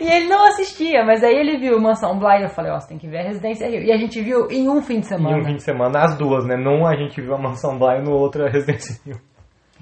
e 0.00 0.10
ele 0.10 0.26
não 0.26 0.46
assistia, 0.46 1.04
mas 1.04 1.22
aí 1.22 1.34
ele 1.34 1.58
viu 1.58 1.78
Mansão 1.78 2.18
Bly 2.18 2.38
e 2.40 2.42
eu 2.44 2.48
falei, 2.48 2.72
ó, 2.72 2.80
você 2.80 2.88
tem 2.88 2.96
que 2.96 3.06
ver 3.08 3.18
a 3.18 3.24
Residência 3.24 3.68
Rio. 3.68 3.82
E 3.82 3.92
a 3.92 3.98
gente 3.98 4.22
viu 4.22 4.50
em 4.50 4.70
um 4.70 4.80
fim 4.80 5.00
de 5.00 5.06
Em 5.06 5.08
semana. 5.08 5.36
um 5.38 5.44
fim 5.44 5.56
de 5.56 5.62
semana, 5.62 6.02
as 6.02 6.16
duas, 6.16 6.46
né? 6.46 6.56
Num 6.56 6.86
a 6.86 6.96
gente 6.96 7.20
viu 7.20 7.34
a 7.34 7.38
Mansão 7.38 7.78
Bly 7.78 8.02
no 8.02 8.12
outro 8.12 8.46
a 8.46 8.48
Residência 8.48 8.98
Rio. 9.04 9.20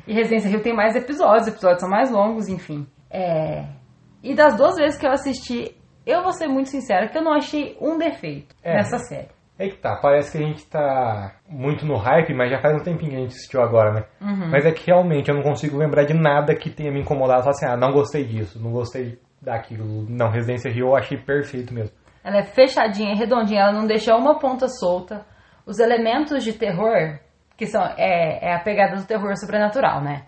E 0.04 0.12
Residência 0.12 0.50
Rio 0.50 0.62
tem 0.62 0.74
mais 0.74 0.96
episódios, 0.96 1.42
os 1.42 1.48
episódios 1.52 1.80
são 1.80 1.88
mais 1.88 2.10
longos, 2.10 2.48
enfim. 2.48 2.84
É... 3.08 3.77
E 4.22 4.34
das 4.34 4.56
duas 4.56 4.76
vezes 4.76 4.98
que 4.98 5.06
eu 5.06 5.12
assisti, 5.12 5.74
eu 6.06 6.22
vou 6.22 6.32
ser 6.32 6.48
muito 6.48 6.68
sincera 6.68 7.08
que 7.08 7.16
eu 7.18 7.22
não 7.22 7.34
achei 7.34 7.76
um 7.80 7.98
defeito 7.98 8.54
É. 8.62 8.74
nessa 8.74 8.98
série. 8.98 9.28
É 9.58 9.68
que 9.68 9.76
tá, 9.76 9.96
parece 10.00 10.30
que 10.30 10.38
a 10.38 10.46
gente 10.46 10.64
tá 10.66 11.32
muito 11.48 11.84
no 11.84 11.96
hype, 11.96 12.32
mas 12.32 12.48
já 12.50 12.60
faz 12.60 12.80
um 12.80 12.84
tempinho 12.84 13.10
que 13.10 13.16
a 13.16 13.20
gente 13.20 13.34
assistiu 13.34 13.60
agora, 13.60 13.92
né? 13.92 14.04
Uhum. 14.20 14.50
Mas 14.50 14.64
é 14.64 14.70
que 14.70 14.86
realmente 14.86 15.28
eu 15.28 15.34
não 15.34 15.42
consigo 15.42 15.76
lembrar 15.76 16.04
de 16.04 16.14
nada 16.14 16.54
que 16.54 16.70
tenha 16.70 16.92
me 16.92 17.00
incomodado. 17.00 17.42
Só 17.42 17.50
assim, 17.50 17.66
ah, 17.66 17.76
não 17.76 17.90
gostei 17.90 18.24
disso, 18.24 18.62
não 18.62 18.70
gostei 18.70 19.18
daquilo. 19.42 20.06
Não, 20.08 20.30
Residência 20.30 20.70
Rio 20.70 20.88
eu 20.88 20.96
achei 20.96 21.18
perfeito 21.18 21.74
mesmo. 21.74 21.90
Ela 22.22 22.38
é 22.38 22.42
fechadinha, 22.44 23.16
redondinha, 23.16 23.62
ela 23.62 23.72
não 23.72 23.86
deixa 23.86 24.14
uma 24.14 24.38
ponta 24.38 24.68
solta. 24.68 25.26
Os 25.66 25.80
elementos 25.80 26.44
de 26.44 26.52
terror, 26.52 27.18
que 27.56 27.66
são 27.66 27.82
é, 27.96 28.50
é 28.50 28.54
a 28.54 28.60
pegada 28.60 28.94
do 28.94 29.06
terror 29.06 29.36
sobrenatural, 29.36 30.00
né? 30.02 30.22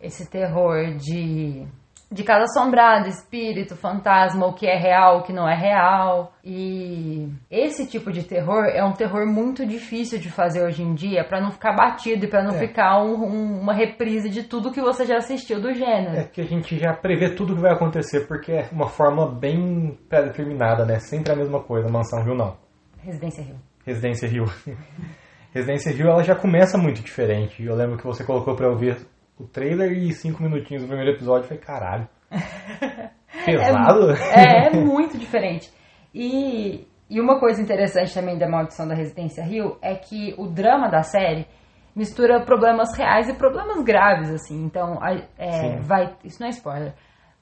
Esse 0.00 0.30
terror 0.30 0.94
de, 0.96 1.66
de 2.10 2.24
casa 2.24 2.44
assombrada, 2.44 3.06
espírito, 3.06 3.76
fantasma, 3.76 4.46
o 4.46 4.54
que 4.54 4.66
é 4.66 4.76
real, 4.78 5.18
o 5.18 5.22
que 5.22 5.32
não 5.32 5.46
é 5.46 5.54
real. 5.54 6.32
E 6.42 7.28
esse 7.50 7.86
tipo 7.86 8.10
de 8.10 8.22
terror 8.22 8.64
é 8.64 8.82
um 8.82 8.92
terror 8.94 9.26
muito 9.26 9.66
difícil 9.66 10.18
de 10.18 10.30
fazer 10.30 10.62
hoje 10.64 10.82
em 10.82 10.94
dia 10.94 11.22
pra 11.22 11.38
não 11.40 11.50
ficar 11.50 11.74
batido 11.74 12.24
e 12.24 12.28
pra 12.28 12.42
não 12.42 12.54
É. 12.54 12.58
ficar 12.58 13.02
um- 13.02 13.22
um- 13.24 13.60
uma 13.60 13.74
reprise 13.74 14.30
de 14.30 14.42
tudo 14.42 14.72
que 14.72 14.80
você 14.80 15.04
já 15.04 15.18
assistiu 15.18 15.60
do 15.60 15.74
gênero. 15.74 16.16
É 16.16 16.24
que 16.24 16.40
a 16.40 16.46
gente 16.46 16.78
já 16.78 16.94
prevê 16.94 17.34
tudo 17.34 17.54
que 17.54 17.60
vai 17.60 17.72
acontecer, 17.74 18.26
porque 18.26 18.52
é 18.52 18.68
uma 18.72 18.88
forma 18.88 19.30
bem 19.30 19.98
pré-determinada, 20.08 20.86
né? 20.86 20.98
Sempre 21.00 21.32
a 21.32 21.36
mesma 21.36 21.60
coisa. 21.62 21.88
Mansão 21.90 22.22
Rio 22.24 22.34
não. 22.34 22.56
Residência 23.02 23.42
Rio. 23.44 23.56
Residência 23.84 24.26
Rio. 24.28 24.44
Residência 25.52 25.92
Rio 25.92 26.08
ela 26.08 26.22
já 26.22 26.34
começa 26.34 26.76
muito 26.78 27.02
diferente. 27.02 27.62
Eu 27.62 27.74
lembro 27.74 27.96
que 27.98 28.04
você 28.06 28.24
colocou 28.24 28.54
pra 28.54 28.66
eu 28.66 28.76
ver 28.76 28.96
o 29.38 29.46
trailer 29.46 29.92
e 29.92 30.12
cinco 30.12 30.42
minutinhos 30.42 30.82
do 30.82 30.88
primeiro 30.88 31.12
episódio 31.12 31.46
falei, 31.46 31.62
caralho. 31.62 32.08
Pesado? 33.44 34.12
É, 34.34 34.66
é 34.66 34.70
muito 34.70 35.16
diferente. 35.16 35.72
E, 36.14 36.86
e 37.08 37.20
uma 37.20 37.38
coisa 37.38 37.62
interessante 37.62 38.12
também 38.12 38.38
da 38.38 38.48
Maldição 38.48 38.88
da 38.88 38.94
Residência 38.94 39.44
Rio 39.44 39.78
é 39.80 39.94
que 39.94 40.34
o 40.36 40.46
drama 40.46 40.88
da 40.88 41.02
série 41.02 41.46
mistura 41.94 42.44
problemas 42.44 42.96
reais 42.96 43.28
e 43.28 43.34
problemas 43.34 43.82
graves, 43.82 44.30
assim. 44.30 44.64
Então, 44.64 44.98
é, 45.36 45.78
vai. 45.80 46.14
Isso 46.24 46.40
não 46.40 46.46
é 46.46 46.50
spoiler. 46.50 46.94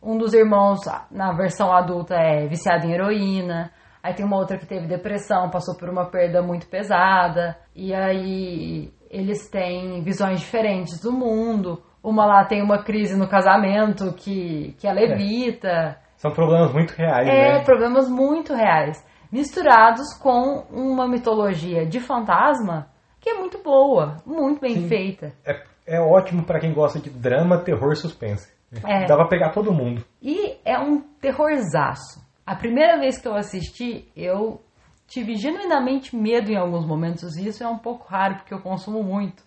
Um 0.02 0.16
dos 0.16 0.34
irmãos, 0.34 0.80
na 1.10 1.32
versão 1.32 1.72
adulta, 1.72 2.14
é 2.14 2.46
viciado 2.46 2.86
em 2.86 2.92
heroína. 2.92 3.70
Aí 4.02 4.14
tem 4.14 4.24
uma 4.24 4.36
outra 4.36 4.56
que 4.56 4.66
teve 4.66 4.86
depressão, 4.86 5.50
passou 5.50 5.76
por 5.76 5.88
uma 5.88 6.08
perda 6.08 6.40
muito 6.42 6.68
pesada. 6.68 7.56
E 7.74 7.92
aí 7.92 8.92
eles 9.10 9.48
têm 9.48 10.02
visões 10.02 10.40
diferentes 10.40 11.00
do 11.00 11.12
mundo. 11.12 11.82
Uma 12.06 12.24
lá 12.24 12.44
tem 12.44 12.62
uma 12.62 12.84
crise 12.84 13.18
no 13.18 13.26
casamento 13.26 14.12
que, 14.12 14.76
que 14.78 14.86
ela 14.86 15.00
evita. 15.02 15.98
São 16.16 16.30
problemas 16.30 16.72
muito 16.72 16.92
reais, 16.92 17.26
É, 17.26 17.54
né? 17.58 17.64
problemas 17.64 18.08
muito 18.08 18.54
reais. 18.54 19.04
Misturados 19.32 20.16
com 20.22 20.64
uma 20.70 21.08
mitologia 21.08 21.84
de 21.84 21.98
fantasma 21.98 22.86
que 23.20 23.28
é 23.28 23.34
muito 23.34 23.60
boa, 23.60 24.18
muito 24.24 24.60
bem 24.60 24.74
Sim. 24.74 24.88
feita. 24.88 25.32
É, 25.44 25.64
é 25.84 26.00
ótimo 26.00 26.44
pra 26.44 26.60
quem 26.60 26.72
gosta 26.72 27.00
de 27.00 27.10
drama, 27.10 27.58
terror 27.58 27.92
e 27.92 27.96
suspense. 27.96 28.54
É. 28.84 29.04
Dá 29.06 29.16
pra 29.16 29.26
pegar 29.26 29.50
todo 29.50 29.74
mundo. 29.74 30.04
E 30.22 30.58
é 30.64 30.78
um 30.78 31.00
terrorzaço. 31.20 32.24
A 32.46 32.54
primeira 32.54 33.00
vez 33.00 33.18
que 33.18 33.26
eu 33.26 33.34
assisti, 33.34 34.08
eu 34.16 34.60
tive 35.08 35.34
genuinamente 35.34 36.14
medo 36.14 36.52
em 36.52 36.56
alguns 36.56 36.86
momentos. 36.86 37.36
E 37.36 37.48
isso 37.48 37.64
é 37.64 37.68
um 37.68 37.78
pouco 37.78 38.06
raro, 38.08 38.36
porque 38.36 38.54
eu 38.54 38.60
consumo 38.60 39.02
muito. 39.02 39.42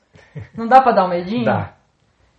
Não 0.57 0.67
dá 0.67 0.81
pra 0.81 0.91
dar 0.91 1.05
um 1.05 1.09
medinho? 1.09 1.45
Dá. 1.45 1.78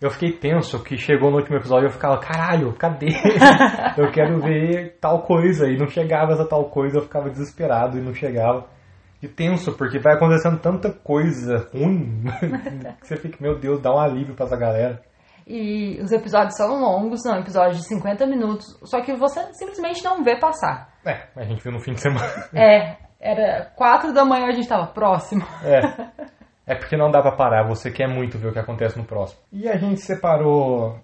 Eu 0.01 0.11
fiquei 0.11 0.33
tenso, 0.33 0.83
que 0.83 0.97
chegou 0.97 1.31
no 1.31 1.37
último 1.37 1.59
episódio 1.59 1.89
eu 1.89 1.93
ficava, 1.93 2.19
caralho, 2.19 2.73
cadê? 2.73 3.09
eu 3.99 4.11
quero 4.11 4.41
ver 4.41 4.97
tal 4.99 5.23
coisa. 5.23 5.69
E 5.69 5.77
não 5.77 5.87
chegava 5.87 6.33
essa 6.33 6.49
tal 6.49 6.71
coisa, 6.71 6.99
eu 6.99 7.03
ficava 7.03 7.29
desesperado 7.29 7.99
e 7.99 8.01
não 8.01 8.15
chegava. 8.15 8.67
E 9.23 9.29
tenso, 9.29 9.77
porque 9.77 9.99
vai 9.99 10.15
acontecendo 10.15 10.59
tanta 10.59 10.91
coisa 10.91 11.69
ruim 11.75 12.25
que 13.03 13.07
você 13.07 13.17
fica, 13.17 13.37
meu 13.39 13.59
Deus, 13.59 13.83
dá 13.83 13.95
um 13.95 13.99
alívio 13.99 14.35
pra 14.35 14.47
essa 14.47 14.57
galera. 14.57 15.03
E 15.47 16.01
os 16.01 16.11
episódios 16.13 16.57
são 16.57 16.81
longos, 16.81 17.21
são 17.23 17.39
episódios 17.39 17.79
de 17.79 17.89
50 17.89 18.27
minutos, 18.27 18.67
só 18.85 19.03
que 19.03 19.15
você 19.17 19.53
simplesmente 19.53 20.03
não 20.03 20.25
vê 20.25 20.39
passar. 20.39 20.95
É, 21.05 21.27
a 21.37 21.45
gente 21.45 21.63
viu 21.63 21.73
no 21.73 21.81
fim 21.81 21.93
de 21.93 22.01
semana. 22.01 22.49
É, 22.55 22.97
era 23.21 23.71
4 23.77 24.15
da 24.15 24.25
manhã 24.25 24.47
a 24.47 24.53
gente 24.53 24.69
tava 24.69 24.87
próximo. 24.87 25.43
É. 25.63 26.31
É 26.71 26.75
porque 26.77 26.97
não 26.97 27.11
dá 27.11 27.21
pra 27.21 27.33
parar, 27.33 27.67
você 27.67 27.91
quer 27.91 28.07
muito 28.09 28.39
ver 28.39 28.49
o 28.49 28.53
que 28.53 28.59
acontece 28.59 28.97
no 28.97 29.05
próximo. 29.05 29.41
E 29.53 29.69
a 29.69 29.77
gente 29.77 30.01
separou 30.01 30.99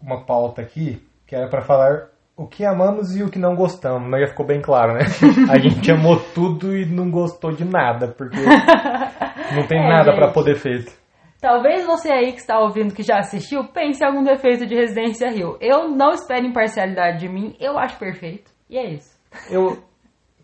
uma 0.00 0.24
pauta 0.24 0.60
aqui 0.62 1.00
que 1.26 1.36
era 1.36 1.48
pra 1.48 1.62
falar 1.62 2.08
o 2.36 2.46
que 2.46 2.64
amamos 2.64 3.14
e 3.16 3.22
o 3.22 3.30
que 3.30 3.38
não 3.38 3.54
gostamos. 3.54 4.08
Mas 4.08 4.22
já 4.22 4.26
ficou 4.28 4.44
bem 4.46 4.60
claro, 4.60 4.94
né? 4.94 5.04
A 5.48 5.58
gente 5.60 5.90
amou 5.92 6.18
tudo 6.34 6.76
e 6.76 6.84
não 6.86 7.10
gostou 7.10 7.52
de 7.52 7.64
nada, 7.64 8.08
porque 8.08 8.36
não 9.54 9.66
tem 9.68 9.78
É, 9.78 9.88
nada 9.88 10.12
pra 10.14 10.26
gente. 10.26 10.34
poder 10.34 10.56
feito. 10.56 10.92
Talvez 11.40 11.84
você 11.86 12.10
aí 12.12 12.32
que 12.32 12.38
está 12.40 12.58
ouvindo 12.58 12.94
que 12.94 13.02
já 13.02 13.18
assistiu 13.18 13.64
pense 13.68 14.02
em 14.02 14.06
algum 14.06 14.22
defeito 14.22 14.66
de 14.66 14.74
Residência 14.74 15.30
Rio. 15.30 15.56
Eu 15.60 15.88
não 15.88 16.10
espero 16.10 16.44
imparcialidade 16.46 17.18
de 17.20 17.28
mim, 17.28 17.54
eu 17.60 17.78
acho 17.78 17.98
perfeito. 17.98 18.50
E 18.70 18.78
é 18.78 18.90
isso. 18.90 19.10
Eu. 19.50 19.78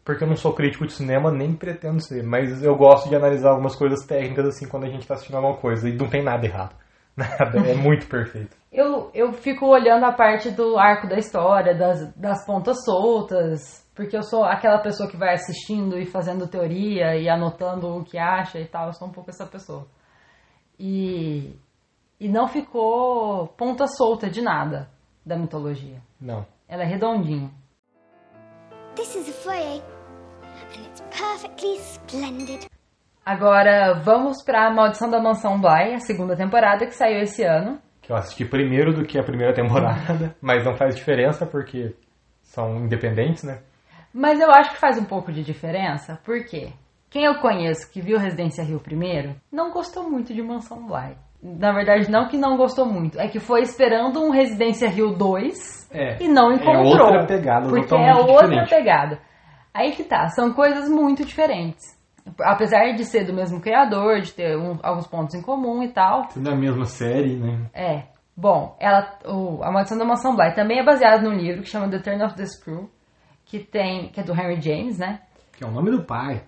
Porque 0.08 0.24
eu 0.24 0.28
não 0.28 0.36
sou 0.36 0.54
crítico 0.54 0.86
de 0.86 0.94
cinema, 0.94 1.30
nem 1.30 1.54
pretendo 1.54 2.00
ser, 2.00 2.22
mas 2.22 2.62
eu 2.62 2.74
gosto 2.74 3.10
de 3.10 3.14
analisar 3.14 3.50
algumas 3.50 3.76
coisas 3.76 4.06
técnicas 4.06 4.46
assim 4.46 4.66
quando 4.66 4.84
a 4.84 4.88
gente 4.88 5.06
tá 5.06 5.12
assistindo 5.12 5.36
alguma 5.36 5.58
coisa 5.58 5.86
e 5.86 5.94
não 5.94 6.08
tem 6.08 6.24
nada 6.24 6.46
errado. 6.46 6.74
Nada, 7.14 7.58
é 7.58 7.74
muito 7.74 8.06
perfeito. 8.06 8.56
Eu, 8.72 9.10
eu 9.12 9.34
fico 9.34 9.66
olhando 9.66 10.04
a 10.04 10.12
parte 10.12 10.50
do 10.50 10.78
arco 10.78 11.06
da 11.06 11.18
história, 11.18 11.76
das, 11.76 12.14
das 12.14 12.46
pontas 12.46 12.84
soltas, 12.84 13.86
porque 13.94 14.16
eu 14.16 14.22
sou 14.22 14.44
aquela 14.44 14.78
pessoa 14.78 15.10
que 15.10 15.16
vai 15.16 15.34
assistindo 15.34 15.98
e 15.98 16.06
fazendo 16.06 16.48
teoria 16.48 17.14
e 17.16 17.28
anotando 17.28 17.88
o 17.88 18.02
que 18.02 18.16
acha 18.16 18.58
e 18.58 18.66
tal. 18.66 18.86
Eu 18.86 18.92
sou 18.94 19.08
um 19.08 19.12
pouco 19.12 19.28
essa 19.28 19.44
pessoa. 19.44 19.86
E, 20.78 21.54
e 22.18 22.30
não 22.30 22.48
ficou 22.48 23.48
ponta 23.48 23.86
solta 23.86 24.30
de 24.30 24.40
nada 24.40 24.88
da 25.26 25.36
mitologia. 25.36 26.00
Não. 26.18 26.46
Ela 26.66 26.84
é 26.84 26.86
redondinha. 26.86 27.50
This 28.94 29.14
is 29.14 29.46
a 29.46 29.76
it's 29.76 29.97
perfectly 31.18 31.76
splendid. 31.78 32.66
Agora 33.24 33.94
vamos 34.02 34.42
pra 34.42 34.70
Maldição 34.72 35.10
da 35.10 35.20
Mansão 35.20 35.60
Bly, 35.60 35.94
a 35.94 36.00
segunda 36.00 36.34
temporada 36.36 36.86
que 36.86 36.94
saiu 36.94 37.20
esse 37.20 37.42
ano. 37.42 37.78
Que 38.00 38.10
eu 38.12 38.16
assisti 38.16 38.44
primeiro 38.44 38.94
do 38.94 39.04
que 39.04 39.18
a 39.18 39.22
primeira 39.22 39.52
temporada, 39.52 40.34
mas 40.40 40.64
não 40.64 40.74
faz 40.76 40.96
diferença 40.96 41.44
porque 41.44 41.94
são 42.42 42.76
independentes, 42.76 43.42
né? 43.44 43.58
Mas 44.14 44.40
eu 44.40 44.50
acho 44.50 44.70
que 44.70 44.78
faz 44.80 44.96
um 44.98 45.04
pouco 45.04 45.30
de 45.30 45.42
diferença, 45.44 46.18
porque 46.24 46.72
quem 47.10 47.24
eu 47.24 47.34
conheço 47.40 47.90
que 47.92 48.00
viu 48.00 48.18
Residência 48.18 48.64
Rio 48.64 48.80
primeiro 48.80 49.34
não 49.52 49.70
gostou 49.70 50.08
muito 50.08 50.32
de 50.32 50.42
Mansão 50.42 50.86
Bly. 50.86 51.16
Na 51.42 51.72
verdade, 51.72 52.10
não 52.10 52.26
que 52.28 52.36
não 52.38 52.56
gostou 52.56 52.86
muito, 52.86 53.20
é 53.20 53.28
que 53.28 53.38
foi 53.38 53.60
esperando 53.60 54.20
um 54.20 54.30
Residência 54.30 54.88
Rio 54.88 55.10
2 55.14 55.88
É, 55.92 56.16
e 56.22 56.28
não 56.28 56.50
é 56.50 56.54
encontrou. 56.56 56.86
outra 57.04 57.26
pegada 57.26 57.68
porque 57.68 57.94
é 57.94 58.14
outra 58.14 58.48
diferente. 58.48 58.70
pegada. 58.70 59.18
Aí 59.72 59.92
que 59.92 60.04
tá, 60.04 60.28
são 60.28 60.52
coisas 60.52 60.88
muito 60.88 61.24
diferentes. 61.24 61.96
Apesar 62.42 62.92
de 62.94 63.04
ser 63.04 63.24
do 63.24 63.32
mesmo 63.32 63.60
criador, 63.60 64.20
de 64.20 64.32
ter 64.32 64.56
um- 64.56 64.78
alguns 64.82 65.06
pontos 65.06 65.34
em 65.34 65.40
comum 65.42 65.82
e 65.82 65.88
tal, 65.88 66.26
Tudo 66.28 66.44
da 66.44 66.54
mesma 66.56 66.84
série, 66.84 67.36
né? 67.36 67.66
é. 67.72 68.02
Bom, 68.36 68.76
ela, 68.78 69.18
o, 69.26 69.62
A 69.64 69.70
Maldição 69.72 69.98
da 69.98 70.04
Mansão 70.04 70.36
Bly 70.36 70.54
também 70.54 70.78
é 70.78 70.84
baseado 70.84 71.22
num 71.22 71.34
livro 71.34 71.62
que 71.62 71.68
chama 71.68 71.88
The 71.90 71.98
Turn 71.98 72.22
of 72.22 72.36
the 72.36 72.46
Screw, 72.46 72.88
que 73.44 73.58
tem, 73.58 74.10
que 74.10 74.20
é 74.20 74.22
do 74.22 74.32
Henry 74.32 74.60
James, 74.60 74.96
né? 74.98 75.20
Que 75.56 75.64
é 75.64 75.66
o 75.66 75.72
nome 75.72 75.90
do 75.90 76.04
pai. 76.04 76.42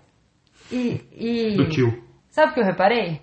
E, 0.70 1.00
e 1.12 1.56
Do 1.56 1.68
tio. 1.68 2.00
sabe 2.30 2.52
o 2.52 2.54
que 2.54 2.60
eu 2.60 2.64
reparei? 2.64 3.20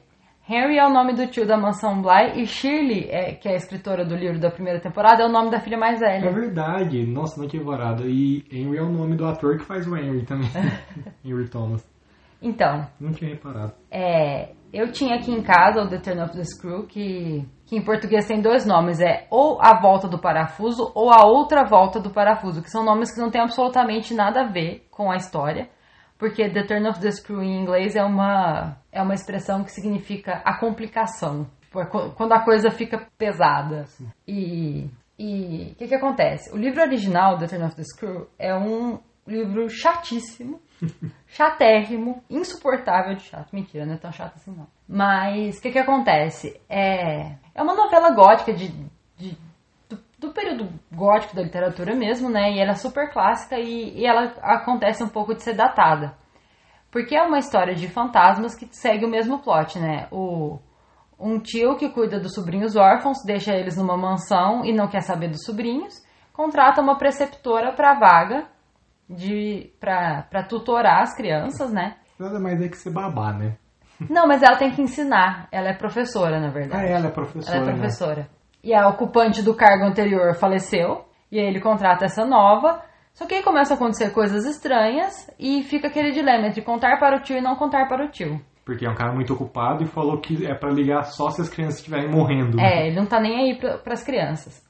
Henry 0.50 0.78
é 0.78 0.86
o 0.86 0.90
nome 0.94 1.14
do 1.14 1.28
tio 1.28 1.46
da 1.46 1.58
Mansão 1.58 2.02
Bly 2.02 2.42
e 2.42 2.48
Shirley, 2.48 3.08
é, 3.10 3.34
que 3.34 3.50
é 3.50 3.54
a 3.54 3.56
escritora 3.58 4.06
do 4.06 4.16
livro 4.16 4.40
da 4.40 4.50
primeira 4.50 4.80
temporada, 4.80 5.22
é 5.24 5.26
o 5.26 5.32
nome 5.32 5.52
da 5.52 5.60
filha 5.60 5.78
mais 5.78 6.02
É 6.02 6.20
velha. 6.20 6.32
verdade. 6.32 7.06
Nossa, 7.06 7.40
não 7.42 7.48
tinha 7.50 7.62
reparado. 7.62 8.08
E 8.08 8.46
Henry 8.52 8.78
é 8.78 8.82
o 8.82 8.90
nome 8.90 9.16
do 9.18 9.26
ator 9.26 9.58
que 9.58 9.66
faz 9.66 9.86
o 9.86 9.96
Henry 9.98 10.26
também. 10.26 10.50
Henry 11.26 11.50
Thomas. 11.50 11.86
Então, 12.42 12.86
Não 13.00 13.12
tinha 13.12 13.32
reparado. 13.32 13.74
é, 13.92 14.50
eu 14.72 14.92
tinha 14.92 15.16
aqui 15.16 15.32
em 15.32 15.42
casa 15.42 15.82
o 15.82 15.90
The 15.90 15.98
Turn 15.98 16.22
of 16.22 16.34
the 16.38 16.44
Screw, 16.44 16.84
que, 16.86 17.44
que 17.66 17.76
em 17.76 17.84
português 17.84 18.28
tem 18.28 18.40
dois 18.42 18.64
nomes, 18.66 19.02
é 19.02 19.26
ou 19.32 19.58
A 19.60 19.82
Volta 19.82 20.08
do 20.08 20.20
Parafuso 20.20 20.92
ou 20.94 21.10
A 21.12 21.26
Outra 21.26 21.66
Volta 21.66 22.00
do 22.00 22.12
Parafuso, 22.12 22.62
que 22.62 22.70
são 22.70 22.86
nomes 22.86 23.12
que 23.14 23.20
não 23.20 23.32
têm 23.32 23.42
absolutamente 23.42 24.14
nada 24.14 24.42
a 24.42 24.48
ver 24.52 24.86
com 24.92 25.10
a 25.12 25.16
história, 25.16 25.68
porque 26.18 26.50
The 26.50 26.64
Turn 26.64 26.88
of 26.90 27.00
the 27.00 27.12
Screw 27.12 27.42
em 27.44 27.62
inglês 27.62 27.96
é 27.96 28.04
uma, 28.04 28.78
é 28.92 29.02
uma 29.02 29.14
expressão 29.14 29.64
que 29.64 29.72
significa 29.72 30.42
a 30.44 30.58
complicação, 30.58 31.48
qu- 31.72 32.12
quando 32.16 32.34
a 32.34 32.40
coisa 32.40 32.70
fica 32.72 33.08
pesada. 33.18 33.86
E 34.28 34.90
e 35.20 35.72
o 35.72 35.76
que, 35.76 35.88
que 35.88 35.96
acontece? 35.96 36.54
O 36.54 36.58
livro 36.58 36.80
original, 36.82 37.38
The 37.40 37.48
Turn 37.48 37.64
of 37.66 37.76
the 37.76 37.84
Screw, 37.84 38.28
é 38.38 38.54
um 38.56 39.00
livro 39.26 39.68
chatíssimo, 39.68 40.62
chatérrimo, 41.28 42.24
insuportável 42.30 43.16
de 43.16 43.24
chato. 43.24 43.50
Mentira, 43.54 43.86
não 43.86 43.94
é 43.96 43.98
tão 43.98 44.12
chato 44.12 44.36
assim 44.36 44.52
não. 44.56 44.68
Mas 44.88 45.58
o 45.58 45.62
que, 45.62 45.72
que 45.72 45.80
acontece? 45.80 46.60
É, 46.70 47.32
é 47.54 47.62
uma 47.62 47.74
novela 47.76 48.12
gótica 48.12 48.54
de, 48.54 48.68
de- 49.18 49.38
do, 50.20 50.28
do 50.28 50.34
período 50.34 50.70
gótico 50.92 51.36
da 51.36 51.42
literatura 51.44 51.96
mesmo, 51.96 52.30
né? 52.30 52.52
E 52.52 52.60
ela 52.60 52.72
é 52.72 52.76
super 52.76 53.12
clássica 53.12 53.58
e, 53.60 54.00
e 54.00 54.06
ela 54.06 54.34
acontece 54.42 55.04
um 55.04 55.10
pouco 55.10 55.34
de 55.34 55.44
ser 55.44 55.56
datada. 55.56 56.16
Porque 56.92 57.16
é 57.16 57.22
uma 57.22 57.40
história 57.40 57.76
de 57.76 57.88
fantasmas 57.88 58.56
que 58.56 58.68
segue 58.72 59.06
o 59.06 59.10
mesmo 59.10 59.40
plot, 59.40 59.78
né? 59.80 60.08
O, 60.12 60.60
um 61.20 61.40
tio 61.40 61.76
que 61.78 61.90
cuida 61.90 62.20
dos 62.20 62.34
sobrinhos 62.34 62.76
órfãos, 62.76 63.18
deixa 63.26 63.54
eles 63.54 63.76
numa 63.78 63.98
mansão 63.98 64.64
e 64.64 64.74
não 64.74 64.88
quer 64.88 65.02
saber 65.02 65.30
dos 65.30 65.44
sobrinhos, 65.44 65.94
contrata 66.32 66.82
uma 66.82 66.98
preceptora 66.98 67.74
para 67.74 67.94
vaga 68.00 68.46
de 69.10 69.72
para 69.80 70.44
tutorar 70.48 71.02
as 71.02 71.16
crianças, 71.16 71.72
né? 71.72 71.98
Nada 72.20 72.40
mais 72.40 72.62
é 72.62 72.68
que 72.68 72.78
ser 72.78 72.92
babá, 72.92 73.34
né? 73.34 73.58
Não, 74.10 74.28
mas 74.28 74.44
ela 74.44 74.58
tem 74.58 74.72
que 74.72 74.82
ensinar. 74.82 75.48
Ela 75.52 75.70
é 75.70 75.74
professora, 75.74 76.40
na 76.40 76.48
Ah, 76.48 76.52
verdade. 76.52 76.92
ela 76.92 77.08
é 77.08 77.12
professora. 77.12 77.58
Ela 77.58 77.72
é 77.72 77.74
né? 77.74 78.28
E 78.64 78.74
a 78.74 78.88
ocupante 78.88 79.42
do 79.42 79.54
cargo 79.54 79.86
anterior 79.86 80.36
faleceu. 80.36 81.06
E 81.32 81.40
aí 81.40 81.46
ele 81.46 81.60
contrata 81.60 82.06
essa 82.06 82.26
nova. 82.26 82.82
Só 83.14 83.26
que 83.26 83.34
aí 83.34 83.44
começam 83.44 83.76
a 83.76 83.78
acontecer 83.78 84.12
coisas 84.12 84.46
estranhas 84.46 85.30
e 85.40 85.64
fica 85.64 85.88
aquele 85.88 86.12
dilema 86.12 86.48
entre 86.48 86.62
contar 86.62 87.00
para 87.00 87.18
o 87.18 87.22
tio 87.22 87.38
e 87.38 87.42
não 87.42 87.56
contar 87.56 87.88
para 87.88 88.06
o 88.06 88.10
tio. 88.10 88.40
Porque 88.64 88.86
é 88.86 88.90
um 88.90 88.96
cara 88.96 89.14
muito 89.14 89.34
ocupado 89.34 89.84
e 89.84 89.88
falou 89.88 90.20
que 90.20 90.46
é 90.46 90.54
pra 90.54 90.70
ligar 90.70 91.04
só 91.04 91.30
se 91.30 91.42
as 91.42 91.50
crianças 91.50 91.78
estiverem 91.78 92.12
morrendo. 92.12 92.60
É, 92.60 92.88
ele 92.88 92.96
não 92.96 93.06
tá 93.06 93.20
nem 93.20 93.40
aí 93.40 93.58
para 93.58 93.94
as 93.94 94.04
crianças. 94.04 94.62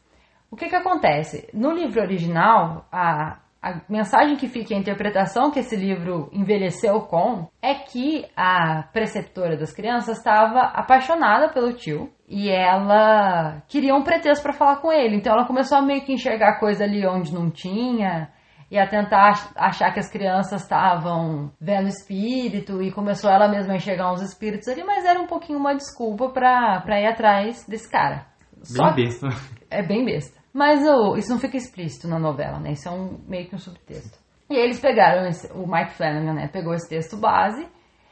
O 0.50 0.56
que 0.56 0.70
que 0.70 0.76
acontece? 0.76 1.50
No 1.54 1.72
livro 1.74 2.02
original, 2.02 2.86
a, 2.92 3.40
a 3.62 3.82
mensagem 3.90 4.38
que 4.38 4.48
fica, 4.48 4.74
a 4.74 4.78
interpretação 4.78 5.52
que 5.52 5.60
esse 5.60 5.76
livro 5.76 6.30
envelheceu 6.32 7.02
com, 7.02 7.50
é 7.62 7.74
que 7.74 8.26
a 8.36 8.84
preceptora 8.94 9.58
das 9.58 9.74
crianças 9.74 10.20
estava 10.20 10.60
apaixonada 10.60 11.50
pelo 11.50 11.74
tio 11.74 12.10
e 12.28 12.50
ela 12.50 13.62
queria 13.68 13.96
um 13.96 14.04
pretexto 14.04 14.44
para 14.44 14.54
falar 14.54 14.78
com 14.78 14.92
ele. 14.92 15.16
Então 15.16 15.34
ela 15.34 15.46
começou 15.46 15.78
a 15.78 15.82
meio 15.82 16.02
que 16.02 16.12
enxergar 16.14 16.60
coisa 16.60 16.84
ali 16.84 17.06
onde 17.08 17.34
não 17.34 17.50
tinha 17.50 18.30
e 18.70 18.78
a 18.78 18.86
tentar 18.86 19.30
ach- 19.30 19.52
achar 19.56 19.94
que 19.94 20.00
as 20.00 20.12
crianças 20.12 20.62
estavam 20.64 21.52
vendo 21.60 21.88
espírito 21.88 22.82
e 22.84 22.92
começou 22.92 23.30
ela 23.30 23.48
mesma 23.48 23.74
a 23.74 23.78
enxergar 23.78 24.12
uns 24.12 24.22
espíritos 24.22 24.68
ali, 24.68 24.84
mas 24.84 25.06
era 25.06 25.20
um 25.22 25.28
pouquinho 25.28 25.58
uma 25.58 25.74
desculpa 25.74 26.30
pra, 26.30 26.82
pra 26.82 27.00
ir 27.00 27.06
atrás 27.08 27.66
desse 27.66 27.90
cara. 27.90 28.26
Só 28.62 28.92
Bem 28.92 29.06
besta. 29.06 29.28
é 29.70 29.82
bem 29.82 30.04
besta. 30.04 30.38
Mas 30.54 30.82
o- 30.86 31.16
isso 31.16 31.30
não 31.30 31.40
fica 31.40 31.56
explícito 31.56 32.08
na 32.10 32.20
novela, 32.20 32.60
né? 32.60 32.72
Isso 32.72 32.90
é 32.90 32.92
um, 32.92 33.20
meio 33.28 33.48
que 33.48 33.56
um 33.56 33.60
subtexto. 33.60 34.18
E 34.50 34.56
aí 34.56 34.64
eles 34.64 34.80
pegaram, 34.82 35.26
esse- 35.28 35.50
o 35.54 35.66
Mike 35.66 35.92
Flanagan, 35.92 36.34
né? 36.34 36.48
Pegou 36.52 36.74
esse 36.74 36.90
texto 36.90 37.16
base 37.16 37.66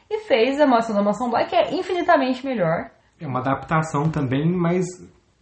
e 0.08 0.20
fez 0.20 0.58
a 0.60 0.66
Mansão 0.66 0.94
da 0.96 1.02
Mansão 1.02 1.28
Black, 1.28 1.50
que 1.50 1.56
é 1.56 1.74
infinitamente 1.74 2.46
melhor. 2.46 2.90
É 3.20 3.26
uma 3.26 3.40
adaptação 3.40 4.10
também, 4.10 4.50
mas. 4.50 4.84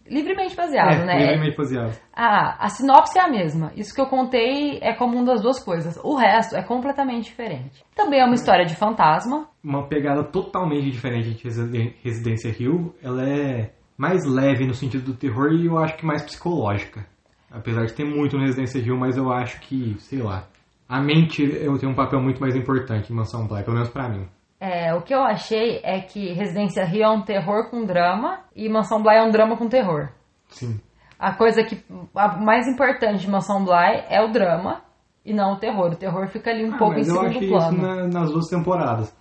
Livremente 0.07 0.55
baseado, 0.55 1.01
é, 1.01 1.05
né? 1.05 1.19
livremente 1.19 1.57
baseado. 1.57 1.99
A, 2.13 2.65
a 2.65 2.69
sinopse 2.69 3.17
é 3.17 3.23
a 3.23 3.27
mesma. 3.27 3.71
Isso 3.75 3.93
que 3.93 3.99
eu 3.99 4.05
contei 4.05 4.77
é 4.81 4.93
comum 4.93 5.23
das 5.23 5.41
duas 5.41 5.63
coisas. 5.63 5.99
O 6.03 6.15
resto 6.15 6.55
é 6.55 6.61
completamente 6.61 7.25
diferente. 7.25 7.83
Também 7.95 8.19
é 8.19 8.25
uma 8.25 8.35
história 8.35 8.65
de 8.65 8.75
fantasma. 8.75 9.47
Uma 9.63 9.87
pegada 9.87 10.23
totalmente 10.23 10.91
diferente 10.91 11.33
de 11.33 11.95
Residência 12.03 12.49
Hill. 12.49 12.93
Ela 13.01 13.27
é 13.27 13.71
mais 13.97 14.25
leve 14.25 14.67
no 14.67 14.75
sentido 14.75 15.05
do 15.05 15.13
terror 15.15 15.51
e 15.51 15.65
eu 15.65 15.77
acho 15.79 15.97
que 15.97 16.05
mais 16.05 16.21
psicológica. 16.21 17.05
Apesar 17.49 17.85
de 17.85 17.93
ter 17.93 18.05
muito 18.05 18.37
no 18.37 18.43
Residência 18.43 18.79
Hill, 18.79 18.97
mas 18.97 19.17
eu 19.17 19.31
acho 19.31 19.59
que, 19.61 19.95
sei 19.99 20.21
lá. 20.21 20.47
A 20.87 21.01
mente 21.01 21.41
eu 21.41 21.77
tenho 21.79 21.91
um 21.91 21.95
papel 21.95 22.21
muito 22.21 22.39
mais 22.39 22.55
importante 22.55 23.11
em 23.11 23.15
Mansão 23.15 23.47
Black, 23.47 23.65
pelo 23.65 23.77
menos 23.77 23.89
pra 23.89 24.07
mim. 24.07 24.27
É, 24.67 24.93
o 24.95 25.01
que 25.01 25.13
eu 25.13 25.21
achei 25.21 25.79
é 25.83 25.99
que 26.01 26.33
Residência 26.33 26.83
Rio 26.85 27.03
é 27.03 27.09
um 27.09 27.21
terror 27.21 27.69
com 27.69 27.85
drama 27.85 28.39
e 28.55 28.67
Mansão 28.67 29.01
Bly 29.03 29.15
é 29.17 29.23
um 29.23 29.29
drama 29.29 29.55
com 29.57 29.67
terror. 29.69 30.09
Sim. 30.49 30.79
A 31.19 31.33
coisa 31.33 31.63
que 31.63 31.83
a 32.15 32.37
mais 32.37 32.67
importante 32.67 33.19
de 33.21 33.29
Mansão 33.29 33.63
Bly 33.63 34.03
é 34.09 34.21
o 34.23 34.31
drama 34.31 34.81
e 35.23 35.33
não 35.33 35.53
o 35.53 35.57
terror. 35.57 35.91
O 35.91 35.95
terror 35.95 36.27
fica 36.29 36.49
ali 36.49 36.65
um 36.65 36.73
Ah, 36.73 36.77
pouco 36.77 36.95
em 36.95 36.97
mas 36.99 37.07
eu 37.07 37.13
segundo 37.15 37.29
achei 37.37 37.49
plano. 37.49 37.77
isso 37.77 37.85
na- 37.85 38.07
nas 38.07 38.31
duas 38.31 38.47
temporadas. 38.47 39.15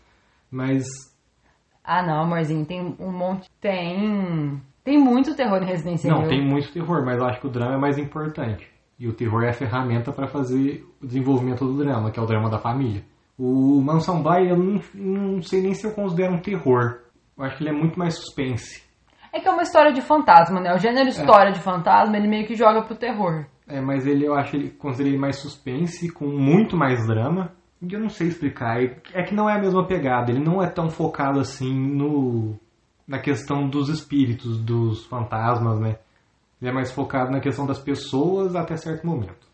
Mas 0.51 0.85
Ah, 1.85 2.03
não, 2.03 2.23
amorzinho, 2.23 2.65
tem 2.65 2.97
um 2.99 3.13
monte. 3.13 3.47
Tem. 3.61 4.61
Tem 4.83 4.99
muito 4.99 5.35
terror 5.37 5.63
em 5.63 5.67
Residência 5.67 6.11
Não, 6.11 6.27
tem 6.27 6.43
muito 6.43 6.73
terror, 6.73 7.05
mas 7.05 7.19
eu 7.19 7.27
acho 7.27 7.41
que 7.41 7.47
o 7.47 7.51
drama 7.51 7.75
é 7.75 7.79
mais 7.79 7.99
importante. 7.99 8.67
E 8.99 9.07
o 9.09 9.13
terror 9.13 9.43
é 9.45 9.51
a 9.51 9.53
ferramenta 9.55 10.11
para 10.13 10.27
fazer 10.27 10.87
o 11.03 11.07
desenvolvimento 11.07 11.65
do 11.67 11.77
drama, 11.77 12.11
que 12.11 12.19
é 12.19 12.23
o 12.23 12.27
drama 12.27 12.49
da 12.49 12.59
família. 12.59 13.03
O 13.39 13.81
Mansão 13.81 14.23
Bly, 14.23 14.51
eu 14.51 14.57
não, 14.57 14.81
não 14.95 15.43
sei 15.43 15.63
nem 15.63 15.75
se 15.75 15.87
eu 15.87 15.93
considero 15.93 16.35
um 16.35 16.41
terror. 16.41 17.01
Eu 17.37 17.45
acho 17.45 17.57
que 17.57 17.65
ele 17.65 17.71
é 17.71 17.79
muito 17.79 17.99
mais 17.99 18.15
suspense. 18.15 18.83
É 19.33 19.41
que 19.41 19.49
é 19.49 19.51
uma 19.51 19.63
história 19.63 19.93
de 19.93 20.01
fantasma, 20.01 20.61
né? 20.61 20.73
O 20.73 20.79
gênero 20.79 21.09
história 21.09 21.53
de 21.53 21.59
fantasma, 21.59 22.17
ele 22.17 22.29
meio 22.29 22.47
que 22.47 22.55
joga 22.55 22.83
pro 22.83 22.95
terror. 22.95 23.47
É, 23.67 23.81
mas 23.81 24.07
ele, 24.07 24.25
eu 24.25 24.35
acho 24.35 24.55
ele 24.55 24.71
considero 24.71 25.09
ele 25.09 25.19
mais 25.19 25.37
suspense, 25.41 26.13
com 26.13 26.27
muito 26.27 26.77
mais 26.77 27.05
drama. 27.07 27.51
E 27.83 27.93
eu 27.93 28.01
não 28.01 28.09
sei 28.09 28.29
explicar. 28.29 28.81
É 28.81 28.97
é 29.13 29.23
que 29.25 29.35
não 29.35 29.51
é 29.51 29.55
a 29.55 29.61
mesma 29.61 29.85
pegada. 29.87 30.31
Ele 30.31 30.43
não 30.43 30.63
é 30.63 30.71
tão 30.71 30.89
focado 30.89 31.41
assim 31.41 31.75
no 31.75 32.55
na 33.07 33.19
questão 33.19 33.69
dos 33.69 33.89
espíritos, 33.89 34.59
dos 34.63 35.05
fantasmas, 35.07 35.79
né? 35.79 35.99
Ele 36.61 36.71
é 36.71 36.73
mais 36.73 36.91
focado 36.91 37.31
na 37.31 37.41
questão 37.41 37.67
das 37.67 37.79
pessoas 37.79 38.57
até 38.57 38.77
certo 38.77 39.07
momento. 39.07 39.47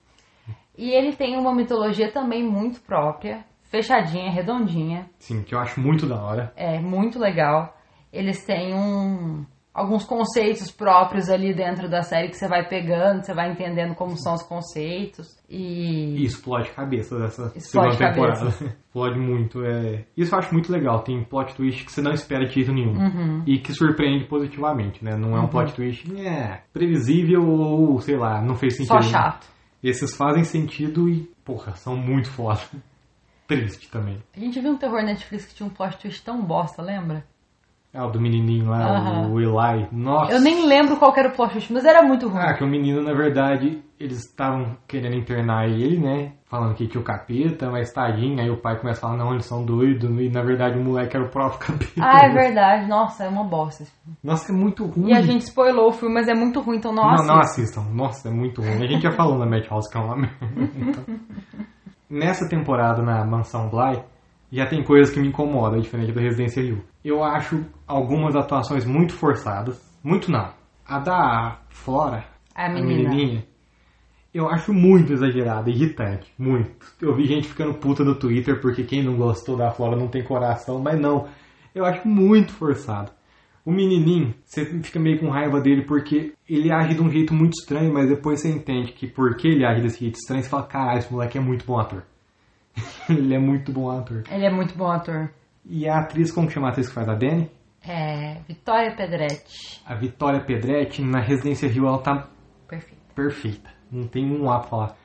E 0.79 0.91
ele 0.91 1.17
tem 1.17 1.37
uma 1.37 1.55
mitologia 1.55 2.13
também 2.13 2.49
muito 2.49 2.81
própria, 2.81 3.45
fechadinha, 3.71 4.31
redondinha. 4.31 5.09
Sim, 5.19 5.43
que 5.43 5.55
eu 5.55 5.59
acho 5.59 5.81
muito 5.81 6.07
da 6.07 6.21
hora. 6.23 6.53
É 6.57 6.79
muito 6.79 7.19
legal. 7.19 7.75
Eles 8.13 8.45
têm 8.45 8.75
um, 8.75 9.47
alguns 9.73 10.05
conceitos 10.05 10.71
próprios 10.71 11.31
ali 11.31 11.55
dentro 11.55 11.89
da 11.89 12.03
série 12.03 12.29
que 12.29 12.37
você 12.37 12.49
vai 12.49 12.69
pegando, 12.69 13.23
você 13.23 13.33
vai 13.33 13.53
entendendo 13.53 13.95
como 13.95 14.17
são 14.17 14.35
os 14.35 14.43
conceitos. 14.43 15.39
E 15.49 16.17
E 16.17 16.25
explode 16.25 16.71
cabeça 16.71 17.17
dessa 17.19 17.53
Explode 17.55 17.97
segunda 17.97 18.13
temporada. 18.13 18.49
explode 18.87 19.19
muito. 19.21 19.65
É... 19.65 20.05
Isso 20.17 20.35
eu 20.35 20.39
acho 20.39 20.53
muito 20.53 20.73
legal. 20.73 21.01
Tem 21.05 21.23
plot 21.23 21.55
twist 21.55 21.85
que 21.85 21.93
você 21.93 22.03
não 22.03 22.13
espera 22.13 22.45
de 22.47 22.55
jeito 22.55 22.73
nenhum. 22.73 22.99
Uhum. 22.99 23.43
E 23.47 23.59
que 23.59 23.73
surpreende 23.73 24.25
positivamente, 24.27 25.05
né? 25.05 25.17
Não 25.17 25.37
é 25.37 25.41
um 25.41 25.47
plot 25.47 25.73
twist 25.75 26.11
é, 26.21 26.63
previsível 26.73 27.47
ou, 27.49 28.01
sei 28.01 28.17
lá, 28.17 28.43
não 28.43 28.57
fez 28.57 28.77
sentido. 28.77 29.01
só 29.03 29.09
chato. 29.09 29.47
Esses 29.83 30.15
fazem 30.15 30.45
sentido 30.45 31.09
e, 31.09 31.31
porra, 31.45 31.75
são 31.75 31.97
muito 31.97 32.29
foda. 32.31 32.61
Triste 33.51 33.91
também. 33.91 34.23
A 34.37 34.39
gente 34.39 34.61
viu 34.61 34.71
um 34.71 34.77
terror 34.77 35.03
Netflix 35.03 35.45
que 35.45 35.55
tinha 35.57 35.67
um 35.67 35.71
plot 35.71 35.99
twist 35.99 36.25
tão 36.25 36.41
bosta, 36.41 36.81
lembra? 36.81 37.25
É 37.93 38.01
o 38.01 38.09
do 38.09 38.21
menininho 38.21 38.71
lá, 38.71 39.27
o 39.27 39.41
Eli. 39.41 39.89
Nossa. 39.91 40.33
Eu 40.33 40.41
nem 40.41 40.65
lembro 40.65 40.97
qual 40.97 41.13
era 41.17 41.29
o 41.29 41.33
plot 41.33 41.51
twist, 41.51 41.73
mas 41.73 41.85
era 41.85 42.01
muito 42.01 42.29
ruim. 42.29 42.41
Ah, 42.41 42.55
que 42.55 42.63
o 42.63 42.69
menino, 42.69 43.03
na 43.03 43.13
verdade, 43.13 43.83
eles 43.99 44.19
estavam 44.21 44.77
querendo 44.87 45.17
internar 45.17 45.69
ele, 45.69 45.99
né? 45.99 46.35
Falando 46.47 46.77
que 46.77 46.87
tinha 46.87 47.01
o 47.01 47.05
capeta, 47.05 47.69
mas 47.69 47.93
tadinho. 47.93 48.41
Aí 48.41 48.49
o 48.49 48.57
pai 48.61 48.79
começa 48.79 49.01
a 49.01 49.03
falar, 49.03 49.17
não, 49.17 49.33
eles 49.33 49.47
são 49.47 49.65
doidos. 49.65 50.09
E 50.09 50.29
na 50.29 50.43
verdade 50.43 50.79
o 50.79 50.85
moleque 50.85 51.17
era 51.17 51.27
o 51.27 51.31
próprio 51.31 51.59
capeta. 51.67 52.01
Ah, 52.01 52.27
é 52.27 52.29
verdade. 52.33 52.87
Nossa, 52.89 53.25
é 53.25 53.29
uma 53.29 53.43
bosta. 53.43 53.85
Nossa, 54.23 54.53
é 54.53 54.55
muito 54.55 54.87
ruim. 54.87 55.09
E 55.09 55.13
a 55.13 55.23
gente 55.23 55.43
spoilou 55.43 55.89
o 55.89 55.93
filme, 55.93 56.15
mas 56.15 56.29
é 56.29 56.35
muito 56.35 56.61
ruim, 56.61 56.77
então 56.77 56.93
não 56.93 57.03
não, 57.03 57.27
não 57.27 57.41
assista. 57.41 57.81
assistam. 57.81 57.93
Nossa, 57.93 58.29
é 58.29 58.31
muito 58.31 58.63
ruim. 58.63 58.85
A 58.85 58.87
gente 58.87 59.03
já 59.03 59.11
falou 59.11 59.37
na 59.37 59.47
Madhouse 59.47 59.91
que 59.91 59.99
é 59.99 60.01
uma 60.01 60.15
merda. 60.17 60.37
Então, 60.77 61.05
Nessa 62.11 62.49
temporada 62.49 63.01
na 63.03 63.25
Mansão 63.25 63.69
Bly, 63.69 64.03
já 64.51 64.67
tem 64.67 64.83
coisas 64.83 65.15
que 65.15 65.21
me 65.21 65.29
incomodam, 65.29 65.81
diferente 65.81 66.11
da 66.13 66.21
Residência 66.21 66.61
Rio. 66.61 66.85
Eu 67.05 67.23
acho 67.23 67.65
algumas 67.87 68.35
atuações 68.35 68.85
muito 68.85 69.15
forçadas. 69.15 69.81
Muito 70.03 70.29
não. 70.31 70.53
A 70.85 70.99
da 70.99 71.59
Flora, 71.69 72.25
A 72.53 72.67
a 72.67 72.69
menina. 72.69 73.09
menininha, 73.11 73.45
eu 74.35 74.49
acho 74.49 74.73
muito 74.73 75.13
exagerada, 75.13 75.71
irritante. 75.71 76.33
Muito. 76.37 76.71
Eu 77.01 77.15
vi 77.15 77.27
gente 77.27 77.47
ficando 77.47 77.75
puta 77.75 78.03
no 78.03 78.17
Twitter 78.17 78.61
porque 78.61 78.83
quem 78.83 79.05
não 79.05 79.17
gostou 79.17 79.57
da 79.57 79.71
Flora 79.71 79.95
não 79.97 80.09
tem 80.09 80.25
coração, 80.25 80.81
mas 80.81 81.01
não. 81.01 81.29
Eu 81.73 81.85
acho 81.85 82.07
muito 82.09 82.53
forçado. 82.53 83.13
O 83.71 83.73
menininho, 83.73 84.35
você 84.45 84.65
fica 84.83 84.99
meio 84.99 85.21
com 85.21 85.31
raiva 85.31 85.61
dele 85.61 85.85
porque 85.85 86.33
ele 86.49 86.73
age 86.73 86.95
de 86.95 87.01
um 87.01 87.09
jeito 87.09 87.33
muito 87.33 87.53
estranho, 87.53 87.95
mas 87.95 88.09
depois 88.09 88.41
você 88.41 88.49
entende 88.49 88.91
que 88.91 89.07
porque 89.07 89.47
ele 89.47 89.65
age 89.65 89.81
desse 89.81 90.01
jeito 90.01 90.17
estranho, 90.17 90.43
você 90.43 90.49
fala, 90.49 90.65
caralho, 90.65 90.99
esse 90.99 91.13
moleque 91.13 91.39
é 91.39 91.41
muito 91.41 91.65
bom 91.65 91.79
ator. 91.79 92.03
ele 93.09 93.33
é 93.33 93.39
muito 93.39 93.71
bom 93.71 93.89
ator. 93.89 94.25
Ele 94.29 94.45
é 94.45 94.51
muito 94.51 94.77
bom 94.77 94.91
ator. 94.91 95.31
E 95.65 95.89
a 95.89 96.01
atriz, 96.01 96.33
como 96.33 96.49
que 96.49 96.55
chama 96.55 96.67
a 96.67 96.71
atriz 96.71 96.89
que 96.89 96.95
faz 96.95 97.09
a 97.09 97.15
Dani? 97.15 97.49
É. 97.87 98.41
Vitória 98.49 98.93
Pedretti. 98.97 99.81
A 99.87 99.95
Vitória 99.95 100.41
Pedretti, 100.41 101.01
na 101.03 101.21
Residência 101.21 101.69
Rio, 101.69 101.87
ela 101.87 101.99
tá 101.99 102.29
Perfeito. 102.67 103.01
perfeita. 103.15 103.71
Não 103.89 104.09
tem 104.09 104.29
um 104.29 104.51
A 104.51 104.59
pra 104.59 104.69
falar. 104.69 104.97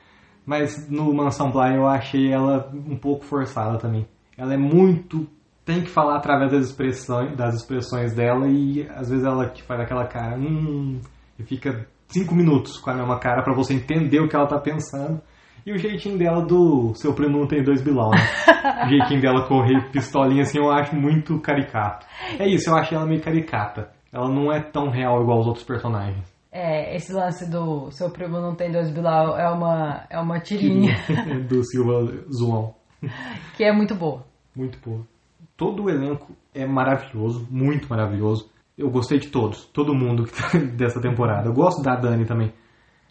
Mas 0.44 0.90
no 0.90 1.14
Mansão 1.14 1.52
Bly 1.52 1.76
eu 1.76 1.86
achei 1.86 2.32
ela 2.32 2.68
um 2.74 2.96
pouco 2.96 3.24
forçada 3.24 3.78
também. 3.78 4.08
Ela 4.36 4.54
é 4.54 4.56
muito. 4.56 5.28
Tem 5.66 5.82
que 5.82 5.90
falar 5.90 6.16
através 6.16 6.52
das 6.52 6.66
expressões, 6.66 7.36
das 7.36 7.56
expressões 7.56 8.14
dela 8.14 8.46
e 8.46 8.88
às 8.88 9.10
vezes 9.10 9.24
ela 9.24 9.50
que 9.50 9.64
faz 9.64 9.80
aquela 9.80 10.06
cara. 10.06 10.38
Hum, 10.38 11.00
e 11.36 11.42
fica 11.42 11.86
cinco 12.06 12.36
minutos 12.36 12.78
com 12.78 12.88
a 12.90 12.94
mesma 12.94 13.18
cara 13.18 13.42
pra 13.42 13.52
você 13.52 13.74
entender 13.74 14.20
o 14.20 14.28
que 14.28 14.36
ela 14.36 14.46
tá 14.46 14.60
pensando. 14.60 15.20
E 15.66 15.72
o 15.72 15.76
jeitinho 15.76 16.16
dela 16.16 16.46
do 16.46 16.94
seu 16.94 17.12
primo 17.12 17.40
não 17.40 17.48
tem 17.48 17.64
dois 17.64 17.82
bilão, 17.82 18.10
né? 18.10 18.18
o 18.86 18.88
jeitinho 18.88 19.20
dela 19.20 19.48
correr 19.48 19.90
pistolinha 19.90 20.42
assim 20.42 20.58
eu 20.58 20.70
acho 20.70 20.94
muito 20.94 21.40
caricato. 21.40 22.06
É 22.38 22.46
isso, 22.46 22.70
eu 22.70 22.76
achei 22.76 22.96
ela 22.96 23.04
meio 23.04 23.20
caricata. 23.20 23.90
Ela 24.12 24.28
não 24.28 24.52
é 24.52 24.60
tão 24.60 24.88
real 24.88 25.20
igual 25.20 25.40
os 25.40 25.46
outros 25.48 25.64
personagens. 25.64 26.24
É, 26.52 26.94
esse 26.94 27.12
lance 27.12 27.50
do 27.50 27.90
seu 27.90 28.08
primo 28.08 28.40
não 28.40 28.54
tem 28.54 28.70
dois 28.70 28.90
bilau 28.90 29.36
é 29.36 29.50
uma, 29.50 30.06
é 30.08 30.18
uma 30.18 30.38
tirinha 30.38 30.94
do 31.48 31.64
Silva 31.64 32.06
Zoão. 32.32 32.72
que 33.56 33.64
é 33.64 33.72
muito 33.72 33.96
boa. 33.96 34.24
Muito 34.54 34.78
boa. 34.78 35.04
Todo 35.56 35.84
o 35.84 35.90
elenco 35.90 36.34
é 36.54 36.66
maravilhoso, 36.66 37.46
muito 37.50 37.88
maravilhoso. 37.88 38.50
Eu 38.76 38.90
gostei 38.90 39.18
de 39.18 39.28
todos, 39.28 39.64
todo 39.66 39.94
mundo 39.94 40.24
que 40.24 40.32
tá 40.32 40.58
dessa 40.76 41.00
temporada. 41.00 41.48
Eu 41.48 41.54
gosto 41.54 41.82
da 41.82 41.96
Dani 41.96 42.24
também. 42.26 42.52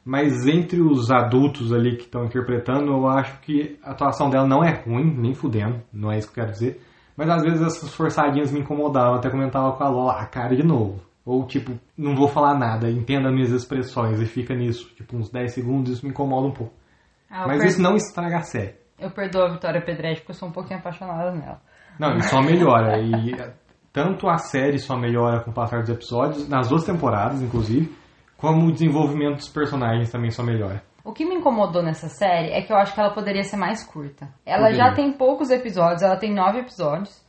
Mas 0.04 0.46
entre 0.46 0.82
os 0.82 1.10
adultos 1.10 1.74
ali 1.74 1.96
que 1.98 2.04
estão 2.04 2.26
interpretando, 2.26 2.92
eu 2.92 3.08
acho 3.08 3.40
que 3.40 3.80
a 3.84 3.92
atuação 3.92 4.30
dela 4.30 4.48
não 4.48 4.64
é 4.64 4.72
ruim, 4.86 5.12
nem 5.18 5.34
fudendo, 5.34 5.82
não 5.92 6.12
é 6.12 6.20
isso 6.20 6.32
que 6.32 6.40
eu 6.40 6.44
quero 6.44 6.54
dizer. 6.54 6.82
Mas 7.18 7.28
às 7.30 7.42
vezes 7.42 7.62
essas 7.62 7.92
forçadinhas 7.96 8.52
me 8.52 8.60
incomodavam, 8.60 9.16
até 9.16 9.30
comentava 9.32 9.72
com 9.76 9.84
a 9.84 9.90
Lola, 9.90 10.14
a 10.20 10.26
cara 10.28 10.56
de 10.56 10.62
novo. 10.64 11.02
Ou 11.26 11.44
tipo, 11.48 11.72
não 11.98 12.16
vou 12.16 12.28
falar 12.28 12.54
nada, 12.60 12.88
entenda 12.92 13.32
minhas 13.32 13.50
expressões 13.52 14.22
e 14.22 14.26
fica 14.28 14.54
nisso. 14.54 14.94
Tipo, 14.96 15.18
uns 15.18 15.32
10 15.32 15.52
segundos, 15.54 15.94
isso 15.94 16.06
me 16.06 16.12
incomoda 16.12 16.46
um 16.48 16.52
pouco. 16.52 16.74
Ah, 17.28 17.48
Mas 17.48 17.58
per- 17.58 17.68
isso 17.70 17.82
não 17.82 17.96
estraga 17.96 18.38
a 18.38 18.42
série. 18.44 18.76
Eu 19.00 19.12
perdoo 19.12 19.44
a 19.44 19.52
Vitória 19.52 19.82
Pedretti 19.82 20.22
porque 20.22 20.32
eu 20.32 20.36
sou 20.36 20.50
um 20.50 20.52
pouquinho 20.52 20.80
apaixonada 20.80 21.32
nela. 21.32 21.62
Não, 22.00 22.16
e 22.18 22.24
só 22.24 22.42
melhora. 22.42 23.00
E 23.00 23.36
tanto 23.92 24.28
a 24.28 24.38
série 24.38 24.78
só 24.78 24.98
melhora 24.98 25.42
com 25.44 25.52
o 25.52 25.54
passar 25.54 25.82
dos 25.82 25.90
episódios, 25.90 26.50
nas 26.50 26.68
duas 26.68 26.84
temporadas, 26.84 27.42
inclusive, 27.42 27.96
como 28.38 28.68
o 28.68 28.72
desenvolvimento 28.72 29.38
dos 29.38 29.50
personagens 29.50 30.12
também 30.12 30.32
só 30.32 30.44
melhora. 30.44 30.84
O 31.04 31.14
que 31.14 31.24
me 31.24 31.36
incomodou 31.36 31.84
nessa 31.84 32.10
série 32.10 32.52
é 32.52 32.62
que 32.62 32.74
eu 32.74 32.78
acho 32.78 32.94
que 32.94 33.00
ela 33.00 33.14
poderia 33.14 33.44
ser 33.44 33.58
mais 33.58 33.84
curta. 33.84 34.28
Ela 34.46 34.74
já 34.74 34.92
tem 34.94 35.14
poucos 35.14 35.52
episódios, 35.52 36.02
ela 36.02 36.18
tem 36.18 36.34
nove 36.34 36.60
episódios. 36.60 37.24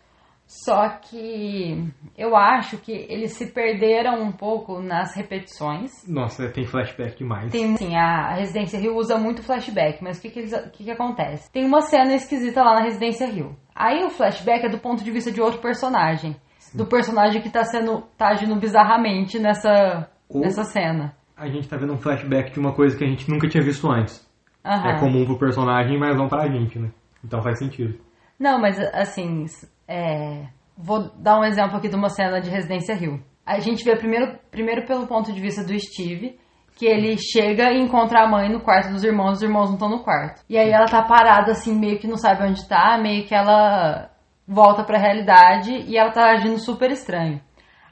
Só 0.46 0.88
que 0.88 1.90
eu 2.16 2.36
acho 2.36 2.78
que 2.78 2.92
eles 2.92 3.32
se 3.32 3.46
perderam 3.46 4.22
um 4.22 4.30
pouco 4.30 4.80
nas 4.80 5.12
repetições. 5.14 5.90
Nossa, 6.06 6.48
tem 6.48 6.64
flashback 6.64 7.18
demais. 7.18 7.50
Tem, 7.50 7.74
assim, 7.74 7.96
a 7.96 8.34
Residência 8.34 8.78
Rio 8.78 8.96
usa 8.96 9.18
muito 9.18 9.42
flashback, 9.42 10.02
mas 10.02 10.18
o 10.18 10.22
que 10.22 10.30
que, 10.30 10.38
eles- 10.38 10.52
o 10.52 10.70
que 10.70 10.84
que 10.84 10.90
acontece? 10.90 11.50
Tem 11.50 11.64
uma 11.64 11.82
cena 11.82 12.14
esquisita 12.14 12.62
lá 12.62 12.74
na 12.76 12.82
Residência 12.82 13.26
Rio. 13.26 13.56
Aí 13.74 14.04
o 14.04 14.10
flashback 14.10 14.64
é 14.66 14.68
do 14.68 14.78
ponto 14.78 15.02
de 15.02 15.10
vista 15.10 15.32
de 15.32 15.40
outro 15.40 15.60
personagem. 15.60 16.36
Do 16.74 16.86
personagem 16.86 17.40
que 17.42 17.50
tá 17.50 17.64
sendo. 17.64 18.02
tá 18.16 18.28
agindo 18.28 18.54
bizarramente 18.56 19.38
nessa, 19.38 20.08
Ou- 20.28 20.42
nessa 20.42 20.62
cena. 20.64 21.14
A 21.36 21.48
gente 21.48 21.68
tá 21.68 21.76
vendo 21.76 21.92
um 21.92 21.98
flashback 21.98 22.52
de 22.52 22.58
uma 22.60 22.72
coisa 22.72 22.96
que 22.96 23.04
a 23.04 23.06
gente 23.06 23.28
nunca 23.30 23.48
tinha 23.48 23.62
visto 23.62 23.90
antes. 23.90 24.24
É 24.64 24.98
comum 25.00 25.24
pro 25.24 25.38
personagem, 25.38 25.98
mas 25.98 26.16
não 26.16 26.28
pra 26.28 26.48
gente, 26.48 26.78
né? 26.78 26.90
Então 27.24 27.42
faz 27.42 27.58
sentido. 27.58 27.98
Não, 28.38 28.60
mas 28.60 28.78
assim, 28.94 29.46
é, 29.88 30.46
vou 30.76 31.10
dar 31.18 31.38
um 31.38 31.44
exemplo 31.44 31.76
aqui 31.76 31.88
de 31.88 31.96
uma 31.96 32.08
cena 32.08 32.40
de 32.40 32.50
Residência 32.50 32.94
Rio. 32.94 33.22
A 33.44 33.58
gente 33.60 33.84
vê 33.84 33.96
primeiro, 33.96 34.38
primeiro 34.50 34.86
pelo 34.86 35.06
ponto 35.06 35.32
de 35.32 35.40
vista 35.40 35.64
do 35.64 35.78
Steve, 35.78 36.38
que 36.76 36.84
ele 36.84 37.16
chega 37.16 37.72
e 37.72 37.80
encontra 37.80 38.22
a 38.22 38.28
mãe 38.28 38.50
no 38.50 38.60
quarto 38.60 38.90
dos 38.90 39.02
irmãos, 39.02 39.38
os 39.38 39.42
irmãos 39.42 39.66
não 39.66 39.74
estão 39.74 39.88
no 39.88 40.02
quarto. 40.02 40.42
E 40.48 40.58
aí 40.58 40.70
ela 40.70 40.86
tá 40.86 41.02
parada 41.02 41.52
assim, 41.52 41.74
meio 41.74 41.98
que 41.98 42.06
não 42.06 42.16
sabe 42.16 42.42
onde 42.42 42.68
tá, 42.68 42.98
meio 43.00 43.24
que 43.24 43.34
ela 43.34 44.10
volta 44.46 44.84
pra 44.84 44.98
realidade 44.98 45.72
e 45.72 45.96
ela 45.96 46.12
tá 46.12 46.30
agindo 46.32 46.58
super 46.58 46.90
estranho. 46.90 47.40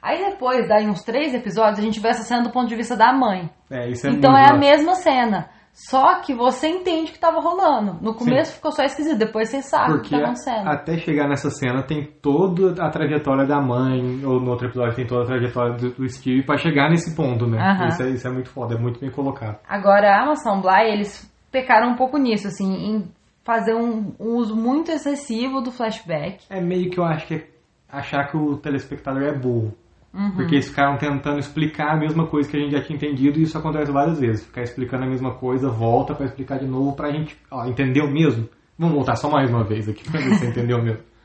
Aí 0.01 0.23
depois, 0.29 0.67
daí 0.67 0.87
uns 0.87 1.03
três 1.03 1.33
episódios, 1.33 1.79
a 1.79 1.81
gente 1.81 1.99
vê 1.99 2.09
essa 2.09 2.21
cena 2.21 2.43
do 2.43 2.51
ponto 2.51 2.67
de 2.67 2.75
vista 2.75 2.95
da 2.95 3.11
mãe. 3.11 3.49
É, 3.71 3.89
isso 3.89 4.05
é 4.05 4.11
Então 4.11 4.37
é 4.37 4.51
a 4.51 4.55
mesma 4.55 4.93
cena. 4.93 5.49
Só 5.75 6.21
que 6.21 6.33
você 6.33 6.69
entende 6.69 7.11
o 7.11 7.13
que 7.13 7.19
tava 7.19 7.41
rolando. 7.41 7.97
No 8.01 8.15
começo 8.15 8.53
ficou 8.55 8.71
só 8.71 8.81
esquisito, 8.83 9.17
depois 9.17 9.49
você 9.49 9.61
sabe 9.61 9.91
o 9.91 10.01
que 10.01 10.09
Porque 10.09 10.15
tá 10.15 10.23
acontecendo. 10.23 10.67
até 10.69 10.97
chegar 10.97 11.27
nessa 11.27 11.49
cena 11.49 11.83
tem 11.83 12.05
toda 12.21 12.81
a 12.81 12.89
trajetória 12.89 13.45
da 13.45 13.59
mãe, 13.61 14.25
ou 14.25 14.39
no 14.39 14.51
outro 14.51 14.67
episódio 14.67 14.95
tem 14.95 15.05
toda 15.05 15.23
a 15.23 15.25
trajetória 15.25 15.73
do, 15.73 15.89
do 15.91 16.09
Steve 16.09 16.43
pra 16.43 16.57
chegar 16.57 16.89
nesse 16.89 17.13
ponto, 17.13 17.45
né? 17.45 17.59
Aham. 17.59 17.87
Isso, 17.87 18.03
é, 18.03 18.09
isso 18.09 18.25
é 18.25 18.31
muito 18.31 18.49
foda, 18.49 18.75
é 18.75 18.77
muito 18.77 19.01
bem 19.01 19.11
colocado. 19.11 19.59
Agora, 19.67 20.17
a 20.17 20.25
Mansão 20.25 20.61
Bly, 20.61 20.93
eles 20.93 21.29
pecaram 21.51 21.89
um 21.89 21.95
pouco 21.95 22.17
nisso, 22.17 22.47
assim, 22.47 22.73
em 22.73 23.11
fazer 23.43 23.75
um, 23.75 24.13
um 24.17 24.35
uso 24.37 24.55
muito 24.55 24.91
excessivo 24.91 25.59
do 25.61 25.71
flashback. 25.71 26.45
É 26.49 26.61
meio 26.61 26.89
que 26.89 26.97
eu 26.99 27.03
acho 27.03 27.27
que 27.27 27.33
é 27.35 27.47
achar 27.91 28.29
que 28.29 28.37
o 28.37 28.55
telespectador 28.57 29.23
é 29.23 29.33
burro. 29.37 29.73
Uhum. 30.15 30.31
Porque 30.31 30.55
eles 30.55 30.69
ficaram 30.69 30.97
tentando 30.97 31.39
explicar 31.39 31.93
a 31.93 31.97
mesma 31.97 32.25
coisa 32.25 32.49
que 32.49 32.55
a 32.55 32.59
gente 32.59 32.71
já 32.71 32.81
tinha 32.81 32.95
entendido 32.95 33.37
e 33.37 33.43
isso 33.43 33.57
acontece 33.57 33.91
várias 33.91 34.17
vezes. 34.17 34.45
Ficar 34.45 34.61
explicando 34.61 35.03
a 35.03 35.09
mesma 35.09 35.35
coisa, 35.35 35.69
volta 35.69 36.15
pra 36.15 36.25
explicar 36.25 36.57
de 36.57 36.65
novo 36.65 36.95
pra 36.95 37.11
gente. 37.11 37.37
Ó, 37.51 37.65
entendeu 37.65 38.09
mesmo? 38.09 38.47
Vamos 38.79 38.95
voltar 38.95 39.17
só 39.17 39.29
mais 39.29 39.49
uma 39.49 39.65
vez 39.65 39.89
aqui 39.89 40.09
pra 40.09 40.21
ver 40.21 40.35
se 40.35 40.45
entendeu 40.45 40.81
mesmo. 40.81 41.03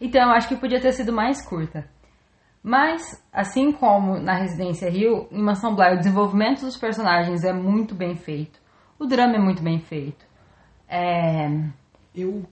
Então, 0.00 0.32
acho 0.32 0.48
que 0.48 0.56
podia 0.56 0.80
ter 0.80 0.92
sido 0.92 1.12
mais 1.12 1.40
curta. 1.48 1.88
Mas, 2.62 3.24
assim 3.32 3.70
como 3.72 4.18
na 4.18 4.34
Residência 4.34 4.90
Rio, 4.90 5.28
em 5.30 5.40
Mansão 5.40 5.74
Bly, 5.74 5.94
o 5.94 5.98
desenvolvimento 5.98 6.62
dos 6.62 6.76
personagens 6.76 7.44
é 7.44 7.52
muito 7.52 7.94
bem 7.94 8.16
feito. 8.16 8.58
O 8.98 9.06
drama 9.06 9.36
é 9.36 9.38
muito 9.38 9.62
bem 9.62 9.78
feito. 9.78 10.26
É... 10.88 11.48
Eu 12.14 12.44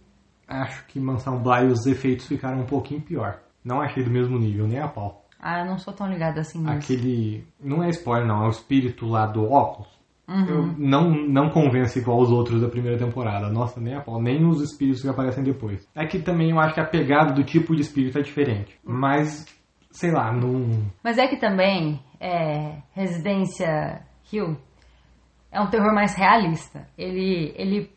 acho 0.46 0.86
que 0.86 1.00
Mansão 1.00 1.42
Bly 1.42 1.66
os 1.66 1.84
efeitos 1.84 2.26
ficaram 2.26 2.60
um 2.60 2.66
pouquinho 2.66 3.02
pior. 3.02 3.40
Não 3.64 3.82
achei 3.82 4.04
do 4.04 4.10
mesmo 4.10 4.38
nível, 4.38 4.66
nem 4.66 4.78
a 4.78 4.88
pau. 4.88 5.21
Ah, 5.42 5.58
eu 5.58 5.66
não 5.66 5.76
sou 5.76 5.92
tão 5.92 6.06
ligada 6.06 6.40
assim 6.40 6.60
nisso. 6.60 6.70
Aquele. 6.70 7.44
Não 7.60 7.82
é 7.82 7.88
spoiler, 7.88 8.28
não, 8.28 8.44
é 8.44 8.46
o 8.46 8.50
espírito 8.50 9.06
lá 9.06 9.26
do 9.26 9.42
óculos. 9.50 9.90
Eu 10.48 10.74
não, 10.78 11.10
não 11.10 11.50
convence 11.50 11.98
igual 11.98 12.20
os 12.20 12.30
outros 12.30 12.62
da 12.62 12.68
primeira 12.68 12.96
temporada. 12.96 13.50
Nossa, 13.50 13.80
nem 13.80 13.94
a 13.94 14.00
pau, 14.00 14.22
nem 14.22 14.46
os 14.46 14.62
espíritos 14.62 15.02
que 15.02 15.08
aparecem 15.08 15.44
depois. 15.44 15.86
É 15.94 16.06
que 16.06 16.20
também 16.20 16.50
eu 16.50 16.58
acho 16.58 16.74
que 16.74 16.80
a 16.80 16.86
pegada 16.86 17.34
do 17.34 17.44
tipo 17.44 17.74
de 17.74 17.82
espírito 17.82 18.18
é 18.18 18.22
diferente. 18.22 18.78
Mas, 18.82 19.44
sei 19.90 20.10
lá, 20.10 20.32
não. 20.32 20.86
Mas 21.02 21.18
é 21.18 21.26
que 21.26 21.36
também, 21.36 22.00
é, 22.18 22.78
Residência 22.92 24.02
Hill 24.32 24.56
é 25.50 25.60
um 25.60 25.68
terror 25.68 25.92
mais 25.92 26.16
realista. 26.16 26.86
Ele, 26.96 27.52
ele 27.56 27.90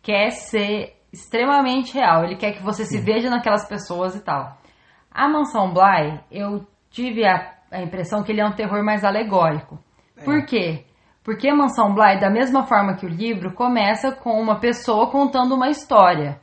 quer 0.00 0.30
ser 0.30 0.94
extremamente 1.12 1.92
real. 1.92 2.24
Ele 2.24 2.36
quer 2.36 2.52
que 2.52 2.62
você 2.62 2.86
se 2.86 2.98
veja 2.98 3.28
naquelas 3.28 3.68
pessoas 3.68 4.14
e 4.14 4.24
tal. 4.24 4.56
A 5.10 5.28
Mansão 5.28 5.74
Bly, 5.74 6.20
eu 6.30 6.66
tive 6.92 7.26
a, 7.26 7.52
a 7.70 7.82
impressão 7.82 8.22
que 8.22 8.30
ele 8.30 8.40
é 8.40 8.46
um 8.46 8.52
terror 8.52 8.84
mais 8.84 9.04
alegórico. 9.04 9.78
Por 10.24 10.44
quê? 10.46 10.84
Porque 11.24 11.48
a 11.48 11.54
Mansão 11.54 11.94
Bly, 11.94 12.18
da 12.20 12.30
mesma 12.30 12.64
forma 12.66 12.94
que 12.94 13.06
o 13.06 13.08
livro, 13.08 13.52
começa 13.54 14.12
com 14.12 14.40
uma 14.40 14.58
pessoa 14.60 15.10
contando 15.10 15.54
uma 15.54 15.68
história 15.68 16.40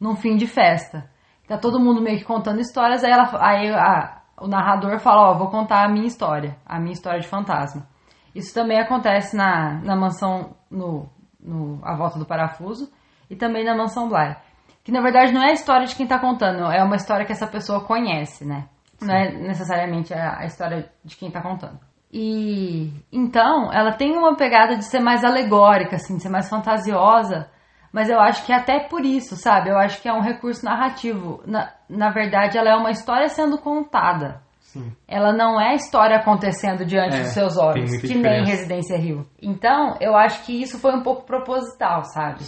num 0.00 0.16
fim 0.16 0.36
de 0.36 0.46
festa. 0.46 1.08
Tá 1.46 1.58
todo 1.58 1.80
mundo 1.80 2.00
meio 2.00 2.18
que 2.18 2.24
contando 2.24 2.60
histórias, 2.60 3.02
aí, 3.04 3.10
ela, 3.10 3.28
aí 3.40 3.68
a- 3.70 4.20
o 4.40 4.46
narrador 4.46 4.98
fala, 5.00 5.30
ó, 5.30 5.34
vou 5.34 5.48
contar 5.50 5.84
a 5.84 5.88
minha 5.88 6.06
história, 6.06 6.56
a 6.64 6.78
minha 6.78 6.92
história 6.92 7.20
de 7.20 7.26
fantasma. 7.28 7.86
Isso 8.34 8.54
também 8.54 8.78
acontece 8.80 9.36
na, 9.36 9.80
na 9.82 9.96
mansão, 9.96 10.54
no, 10.70 11.08
no 11.40 11.80
A 11.82 11.94
Volta 11.96 12.18
do 12.18 12.24
Parafuso, 12.24 12.88
e 13.28 13.34
também 13.36 13.64
na 13.64 13.76
Mansão 13.76 14.08
Bly. 14.08 14.36
Que 14.84 14.92
na 14.92 15.00
verdade 15.00 15.32
não 15.32 15.42
é 15.42 15.50
a 15.50 15.52
história 15.52 15.86
de 15.86 15.94
quem 15.96 16.06
tá 16.06 16.18
contando, 16.20 16.70
é 16.70 16.82
uma 16.82 16.96
história 16.96 17.26
que 17.26 17.32
essa 17.32 17.46
pessoa 17.48 17.84
conhece, 17.84 18.44
né? 18.46 18.66
Não 19.02 19.14
é 19.14 19.32
necessariamente 19.32 20.12
a, 20.14 20.38
a 20.40 20.44
história 20.44 20.90
de 21.04 21.16
quem 21.16 21.30
tá 21.30 21.40
contando. 21.40 21.78
E 22.12 22.92
então, 23.12 23.72
ela 23.72 23.92
tem 23.92 24.16
uma 24.16 24.36
pegada 24.36 24.76
de 24.76 24.84
ser 24.84 25.00
mais 25.00 25.22
alegórica, 25.24 25.96
assim, 25.96 26.16
de 26.16 26.22
ser 26.22 26.28
mais 26.28 26.48
fantasiosa, 26.48 27.48
mas 27.92 28.10
eu 28.10 28.18
acho 28.20 28.44
que 28.44 28.52
é 28.52 28.56
até 28.56 28.80
por 28.80 29.04
isso, 29.04 29.36
sabe? 29.36 29.70
Eu 29.70 29.78
acho 29.78 30.00
que 30.02 30.08
é 30.08 30.12
um 30.12 30.20
recurso 30.20 30.64
narrativo. 30.64 31.40
Na, 31.46 31.72
na 31.88 32.10
verdade, 32.10 32.58
ela 32.58 32.70
é 32.70 32.74
uma 32.74 32.90
história 32.90 33.28
sendo 33.28 33.58
contada. 33.58 34.42
Sim. 34.58 34.92
Ela 35.08 35.32
não 35.32 35.60
é 35.60 35.74
história 35.74 36.16
acontecendo 36.16 36.84
diante 36.84 37.16
É, 37.16 37.20
dos 37.22 37.32
seus 37.32 37.56
olhos, 37.56 37.90
que 38.00 38.06
nem 38.08 38.16
diferença. 38.16 38.50
Residência 38.50 38.96
Rio. 38.96 39.26
Então, 39.42 39.96
eu 40.00 40.16
acho 40.16 40.44
que 40.44 40.62
isso 40.62 40.78
foi 40.78 40.94
um 40.94 41.02
pouco 41.02 41.24
proposital, 41.24 42.04
sabe? 42.04 42.44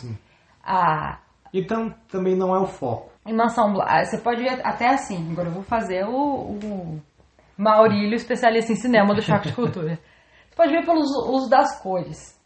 A, 0.65 1.19
Então, 1.53 1.93
também 2.09 2.37
não 2.37 2.55
é 2.55 2.61
o 2.61 2.67
foco. 2.67 3.12
Em 3.27 3.35
Mansão 3.35 3.73
Bly, 3.73 4.05
você 4.05 4.19
pode 4.19 4.43
ver 4.43 4.61
até 4.65 4.89
assim. 4.89 5.31
Agora 5.33 5.49
eu 5.49 5.53
vou 5.55 5.63
fazer 5.63 6.05
o, 6.05 6.13
o 6.15 7.01
Maurílio, 7.57 8.15
especialista 8.15 8.73
em 8.73 8.77
cinema 8.77 9.15
do 9.15 9.23
Choque 9.23 9.49
de 9.49 9.55
Cultura. 9.55 9.99
Você 10.53 10.57
pode 10.57 10.73
ver 10.73 10.85
pelo 10.85 11.01
uso 11.01 11.49
das 11.49 11.81
cores. 11.83 12.39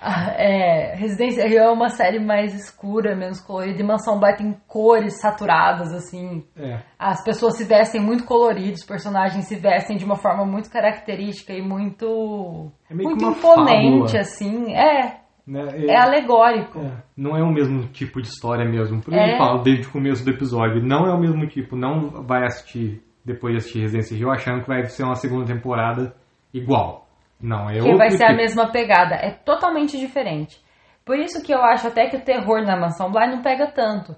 Ah, 0.00 0.32
É, 0.36 0.94
Residência 0.96 1.46
Rio 1.46 1.58
é 1.58 1.70
uma 1.70 1.90
série 1.90 2.18
mais 2.18 2.54
escura, 2.54 3.14
menos 3.14 3.40
colorida. 3.40 3.80
E 3.80 3.84
Mansão 3.84 4.18
Bly 4.18 4.36
tem 4.36 4.56
cores 4.66 5.20
saturadas, 5.20 5.92
assim. 5.92 6.42
É. 6.56 6.80
As 6.98 7.22
pessoas 7.22 7.56
se 7.56 7.64
vestem 7.64 8.00
muito 8.00 8.24
coloridos, 8.24 8.80
os 8.80 8.86
personagens 8.86 9.46
se 9.46 9.56
vestem 9.56 9.96
de 9.98 10.04
uma 10.06 10.16
forma 10.16 10.44
muito 10.46 10.70
característica 10.70 11.52
e 11.52 11.60
muito, 11.60 12.72
É 12.90 12.94
muito 12.94 13.24
imponente, 13.24 14.12
fábula. 14.12 14.20
assim. 14.20 14.74
É, 14.74 15.20
Né? 15.46 15.86
é 15.88 15.96
alegórico. 15.96 16.78
É, 16.78 17.02
não 17.16 17.36
é 17.36 17.42
o 17.42 17.50
mesmo 17.52 17.88
tipo 17.88 18.20
de 18.22 18.28
história 18.28 18.64
mesmo. 18.64 19.02
Por 19.02 19.12
É. 19.12 19.34
eu 19.34 19.38
falo 19.38 19.62
desde 19.62 19.88
o 19.88 19.90
começo 19.90 20.24
do 20.24 20.30
episódio. 20.30 20.82
Não 20.82 21.04
é 21.06 21.12
o 21.14 21.18
mesmo 21.20 21.46
tipo. 21.48 21.74
Não 21.76 22.22
vai 22.24 22.44
assistir, 22.44 23.02
depois 23.24 23.52
de 23.54 23.58
assistir 23.58 23.80
Residência 23.80 24.16
Rio, 24.16 24.30
achando 24.30 24.62
que 24.62 24.68
vai 24.68 24.84
ser 24.84 25.02
uma 25.04 25.16
segunda 25.16 25.46
temporada 25.46 26.14
igual. 26.54 27.08
Não, 27.40 27.68
é 27.68 27.80
que 27.80 27.94
vai 27.96 28.10
ser 28.10 28.22
a 28.24 28.28
tipo. 28.28 28.36
mesma 28.40 28.70
pegada. 28.70 29.16
É 29.16 29.30
totalmente 29.32 29.98
diferente. 29.98 30.60
Por 31.04 31.18
isso 31.18 31.42
que 31.44 31.52
eu 31.52 31.60
acho 31.60 31.88
até 31.88 32.06
que 32.08 32.16
o 32.16 32.20
terror 32.24 32.62
na 32.64 32.78
Mansão 32.78 33.10
Bly 33.10 33.26
não 33.28 33.42
pega 33.42 33.66
tanto. 33.66 34.14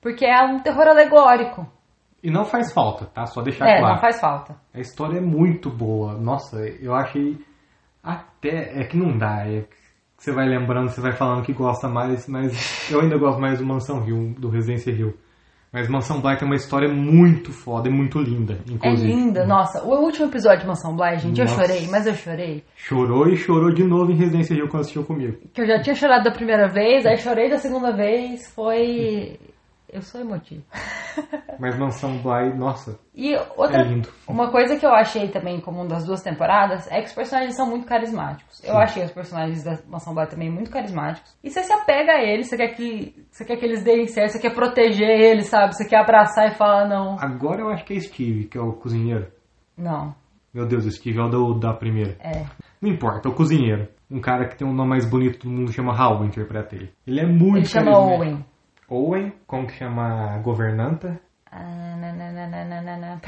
Porque 0.00 0.24
é 0.24 0.40
um 0.44 0.60
terror 0.60 0.86
alegórico. 0.86 1.66
E 2.22 2.30
não 2.30 2.44
faz 2.44 2.72
falta, 2.72 3.06
tá? 3.06 3.26
Só 3.26 3.42
deixar 3.42 3.66
É, 3.66 3.78
claro. 3.80 3.94
não 3.94 4.00
faz 4.00 4.20
falta. 4.20 4.54
A 4.72 4.78
história 4.78 5.18
é 5.18 5.20
muito 5.20 5.68
boa. 5.70 6.14
Nossa, 6.14 6.58
eu 6.80 6.94
achei 6.94 7.36
até. 8.02 8.80
É 8.80 8.84
que 8.84 8.96
não 8.96 9.16
dá. 9.18 9.44
É 9.46 9.64
que 10.18 10.24
você 10.24 10.32
vai 10.32 10.46
lembrando, 10.48 10.90
você 10.90 11.00
vai 11.00 11.12
falando 11.12 11.44
que 11.44 11.52
gosta 11.52 11.88
mais, 11.88 12.26
mas 12.28 12.90
eu 12.90 13.00
ainda 13.00 13.16
gosto 13.16 13.40
mais 13.40 13.58
do 13.60 13.64
Mansão 13.64 14.00
Rio, 14.00 14.34
do 14.38 14.50
Residência 14.50 14.92
Rio. 14.92 15.14
Mas 15.72 15.86
Mansão 15.86 16.20
Black 16.20 16.42
é 16.42 16.46
uma 16.46 16.56
história 16.56 16.88
muito 16.88 17.52
foda 17.52 17.88
e 17.88 17.92
muito 17.92 18.18
linda, 18.18 18.54
É 18.68 18.72
inclusive. 18.72 19.06
linda. 19.12 19.46
Nossa, 19.46 19.84
o 19.84 20.02
último 20.02 20.26
episódio 20.26 20.60
de 20.60 20.66
Mansão 20.66 20.96
Bly, 20.96 21.18
gente, 21.18 21.38
eu 21.40 21.46
Nossa. 21.46 21.60
chorei, 21.60 21.86
mas 21.88 22.06
eu 22.06 22.14
chorei. 22.14 22.64
Chorou 22.74 23.28
e 23.28 23.36
chorou 23.36 23.70
de 23.72 23.84
novo 23.84 24.10
em 24.10 24.16
Residência 24.16 24.54
Rio 24.56 24.66
quando 24.68 24.80
assistiu 24.80 25.04
comigo. 25.04 25.36
Que 25.52 25.60
eu 25.60 25.66
já 25.66 25.80
tinha 25.82 25.94
chorado 25.94 26.24
da 26.24 26.30
primeira 26.32 26.68
vez, 26.68 27.04
aí 27.04 27.18
chorei 27.18 27.50
da 27.50 27.58
segunda 27.58 27.92
vez. 27.94 28.50
Foi. 28.54 29.38
Eu 29.90 30.02
sou 30.02 30.20
emotiva. 30.20 30.62
Mas 31.58 31.76
Mansão 31.78 32.18
Bly, 32.18 32.54
nossa, 32.56 32.98
E 33.14 33.34
outra, 33.56 33.80
É 33.80 33.84
lindo. 33.84 34.08
uma 34.28 34.50
coisa 34.50 34.76
que 34.78 34.86
eu 34.86 34.92
achei 34.92 35.28
também 35.28 35.60
comum 35.60 35.86
das 35.86 36.04
duas 36.04 36.22
temporadas 36.22 36.86
é 36.90 37.00
que 37.00 37.06
os 37.08 37.12
personagens 37.14 37.56
são 37.56 37.66
muito 37.68 37.86
carismáticos. 37.86 38.62
Eu 38.62 38.74
Sim. 38.74 38.80
achei 38.80 39.04
os 39.04 39.10
personagens 39.12 39.64
da 39.64 39.78
Mansão 39.88 40.14
Bly 40.14 40.26
também 40.28 40.50
muito 40.50 40.70
carismáticos. 40.70 41.34
E 41.42 41.50
você 41.50 41.62
se 41.62 41.72
apega 41.72 42.12
a 42.12 42.22
eles, 42.22 42.48
você 42.48 42.56
quer 42.56 42.68
que, 42.68 43.26
você 43.30 43.44
quer 43.44 43.56
que 43.56 43.64
eles 43.64 43.82
deem 43.82 44.06
certo, 44.06 44.32
você 44.32 44.38
quer 44.40 44.54
proteger 44.54 45.08
eles, 45.08 45.48
sabe? 45.48 45.74
Você 45.74 45.88
quer 45.88 45.98
abraçar 46.00 46.48
e 46.48 46.54
falar 46.54 46.86
não. 46.88 47.16
agora 47.18 47.62
eu 47.62 47.70
acho 47.70 47.84
que 47.84 47.94
é 47.94 48.00
Steve, 48.00 48.44
que 48.44 48.56
é 48.58 48.60
o 48.60 48.72
cozinheiro. 48.74 49.26
Não. 49.76 50.14
Meu 50.54 50.66
Deus, 50.66 50.84
Steve 50.94 51.18
é 51.18 51.22
o 51.22 51.28
do, 51.28 51.54
da 51.54 51.72
primeira. 51.72 52.16
É. 52.20 52.44
Não 52.80 52.90
importa, 52.90 53.28
é 53.28 53.32
o 53.32 53.34
cozinheiro. 53.34 53.88
Um 54.10 54.20
cara 54.20 54.48
que 54.48 54.56
tem 54.56 54.66
o 54.66 54.72
nome 54.72 54.90
mais 54.90 55.04
bonito 55.08 55.40
do 55.46 55.50
mundo 55.50 55.72
chama 55.72 55.92
Hal, 55.94 56.24
interpreta 56.24 56.74
ele. 56.74 56.90
Ele 57.06 57.20
é 57.20 57.26
muito 57.26 57.58
Ele 57.58 57.64
chama. 57.66 57.98
Owen. 57.98 58.44
Owen, 58.88 59.32
como 59.46 59.66
que 59.66 59.74
chama 59.74 60.34
a 60.34 60.38
governanta? 60.38 61.20
Ah, 61.50 61.96
na, 62.00 62.12
na, 62.12 62.32
na, 62.32 62.46
na, 62.46 62.64
na, 62.64 62.80
na, 62.82 62.96
na. 62.96 63.20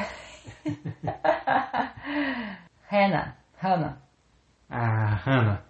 Hannah. 2.90 3.35
Hannah. 3.62 3.96
A 4.70 5.14
Hannah. 5.25 5.61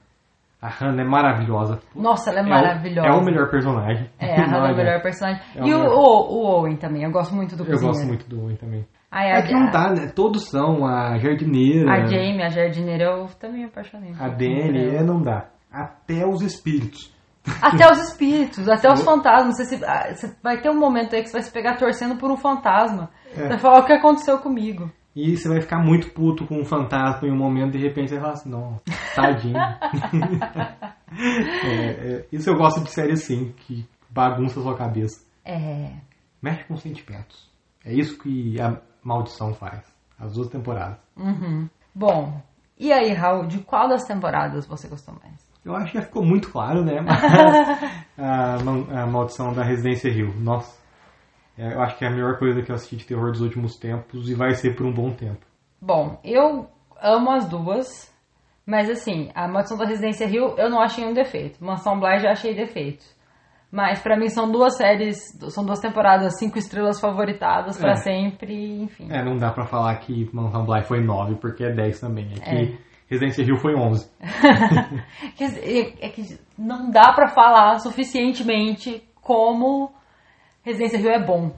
A 0.63 0.69
Hannah 0.69 1.03
é 1.03 1.05
maravilhosa. 1.07 1.81
Nossa, 1.95 2.31
ela 2.31 2.41
é, 2.41 2.43
o- 2.43 2.49
maravilhosa. 2.49 3.09
É 3.09 3.13
o 3.13 3.23
melhor 3.25 3.51
personagem. 3.51 4.11
É, 4.19 4.35
a 4.35 4.45
Hannah 4.45 4.69
é 4.69 4.73
o 4.73 4.77
melhor 4.77 4.81
adianta. 4.97 5.03
personagem. 5.03 5.43
É 5.57 5.63
o 5.63 5.67
e 5.67 5.75
o, 5.75 5.79
melhor. 5.79 5.95
o, 5.95 6.33
o 6.35 6.45
Owen 6.61 6.77
também, 6.77 7.03
eu 7.03 7.11
gosto 7.11 7.35
muito 7.35 7.57
do 7.57 7.63
Eu 7.65 7.71
cozinheiro. 7.71 7.87
gosto 7.97 8.07
muito 8.07 8.29
do 8.29 8.43
Owen 8.45 8.57
também. 8.57 8.87
Ai, 9.11 9.31
É 9.31 9.39
a, 9.39 9.43
que 9.43 9.53
não 9.53 9.71
dá, 9.71 9.91
né? 9.93 10.13
Todos 10.15 10.49
são. 10.51 10.87
A 10.87 11.19
jardineira, 11.19 11.91
a 11.91 12.07
Jamie, 12.07 12.43
a 12.43 12.49
jardineira, 12.49 13.05
eu 13.05 13.27
também 13.41 13.61
me 13.63 13.65
apaixonei. 13.67 14.13
a 14.19 14.29
Dani, 14.29 14.97
é, 14.97 15.03
não 15.03 15.21
dá. 15.21 15.47
Até 15.73 16.25
os 16.27 16.43
espíritos. 16.43 17.13
Até 17.63 17.91
os 17.91 17.99
espíritos, 18.09 18.69
até 18.69 18.93
os 18.93 19.03
fantasmas. 19.03 19.57
Você, 19.57 19.65
se- 19.77 19.85
ah, 19.85 20.15
você 20.15 20.35
vai 20.43 20.61
ter 20.61 20.71
um 20.71 20.79
momento 20.79 21.15
aí 21.15 21.23
que 21.23 21.29
você 21.29 21.35
vai 21.39 21.43
se 21.43 21.51
pegar 21.51 21.77
torcendo 21.77 22.17
por 22.17 22.31
um 22.31 22.37
fantasma. 22.37 23.11
É. 23.31 23.35
Você 23.35 23.49
vai 23.49 23.59
falar 23.59 23.81
o 23.81 23.87
que 23.87 23.93
aconteceu 23.93 24.39
comigo. 24.39 24.91
E 25.17 25.37
você 25.37 25.49
vai 25.49 25.61
ficar 25.61 25.79
muito 25.79 26.11
puto 26.13 26.47
com 26.47 26.61
um 26.61 26.65
fantasma 26.65 27.27
em 27.27 27.33
um 27.33 27.37
momento, 27.37 27.73
de 27.73 27.79
repente 27.79 28.11
você 28.11 28.15
vai 28.15 28.23
falar 28.23 28.35
assim, 28.35 28.49
não, 28.51 28.77
tadinho. 29.15 29.57
É, 31.13 31.87
é, 31.91 32.27
isso 32.31 32.49
eu 32.49 32.57
gosto 32.57 32.81
de 32.85 32.91
série 32.91 33.13
assim, 33.13 33.53
que 33.67 33.85
bagunça 34.09 34.61
a 34.61 34.63
sua 34.63 34.77
cabeça. 34.77 35.25
É. 35.45 35.91
Mexe 36.41 36.63
com 36.65 36.77
sentimentos. 36.77 37.51
É 37.85 37.93
isso 37.93 38.17
que 38.19 38.61
a 38.61 38.81
maldição 39.03 39.53
faz. 39.53 39.83
As 40.19 40.35
duas 40.35 40.49
temporadas. 40.49 40.99
Uhum. 41.17 41.69
Bom, 41.93 42.41
e 42.79 42.93
aí, 42.93 43.13
Raul, 43.13 43.47
de 43.47 43.59
qual 43.59 43.89
das 43.89 44.05
temporadas 44.05 44.67
você 44.67 44.87
gostou 44.87 45.15
mais? 45.21 45.50
Eu 45.65 45.75
acho 45.77 45.93
que 45.93 45.99
já 45.99 46.03
ficou 46.03 46.25
muito 46.25 46.51
claro, 46.51 46.83
né? 46.85 47.01
a, 48.17 49.03
a 49.03 49.07
maldição 49.07 49.53
da 49.53 49.63
Residência 49.63 50.11
Rio. 50.11 50.35
Nossa, 50.39 50.81
é, 51.59 51.75
eu 51.75 51.83
acho 51.83 51.99
que 51.99 52.05
é 52.05 52.09
a 52.09 52.11
melhor 52.11 52.39
coisa 52.39 52.63
que 52.63 52.71
eu 52.71 52.75
assisti 52.75 52.97
de 52.97 53.05
terror 53.05 53.31
dos 53.31 53.41
últimos 53.41 53.77
tempos 53.77 54.29
e 54.31 54.35
vai 54.35 54.55
ser 54.55 54.75
por 54.75 54.87
um 54.87 54.93
bom 54.93 55.11
tempo. 55.11 55.45
Bom, 55.81 56.19
eu 56.25 56.69
amo 57.03 57.31
as 57.31 57.47
duas, 57.47 58.11
mas 58.65 58.89
assim, 58.89 59.31
a 59.35 59.47
Maldição 59.47 59.77
da 59.77 59.87
Residência 59.87 60.27
Rio 60.27 60.55
eu 60.57 60.71
não 60.71 60.81
achei 60.81 61.05
um 61.05 61.13
defeito. 61.13 61.63
Mansão 61.63 61.99
Bly 61.99 62.21
já 62.21 62.31
achei 62.31 62.55
defeito. 62.55 63.05
Mas 63.71 64.01
pra 64.01 64.19
mim 64.19 64.29
são 64.29 64.51
duas 64.51 64.77
séries, 64.77 65.19
são 65.51 65.65
duas 65.65 65.79
temporadas, 65.79 66.39
cinco 66.39 66.59
estrelas 66.59 66.99
favoritadas 66.99 67.79
pra 67.79 67.93
É. 67.93 67.97
sempre, 67.97 68.83
enfim. 68.83 69.07
É, 69.09 69.23
não 69.25 69.37
dá 69.37 69.53
pra 69.53 69.65
falar 69.65 69.95
que 69.97 70.29
Mansão 70.33 70.65
Bly 70.65 70.83
foi 70.83 71.01
9, 71.01 71.37
porque 71.37 71.63
é 71.63 71.71
10 71.71 72.01
também. 72.01 72.31
É 72.33 72.41
que 72.41 72.51
É. 72.51 72.90
Residência 73.11 73.45
Rio 73.45 73.57
foi 73.57 73.75
11. 73.75 74.09
Quer 75.37 75.47
dizer, 75.49 75.95
é 76.01 76.09
que 76.09 76.39
não 76.57 76.91
dá 76.91 77.13
pra 77.13 77.29
falar 77.29 77.79
suficientemente 77.81 79.03
como 79.21 79.93
Residência 80.63 80.99
Rio 80.99 81.11
é 81.11 81.25
bom. 81.25 81.51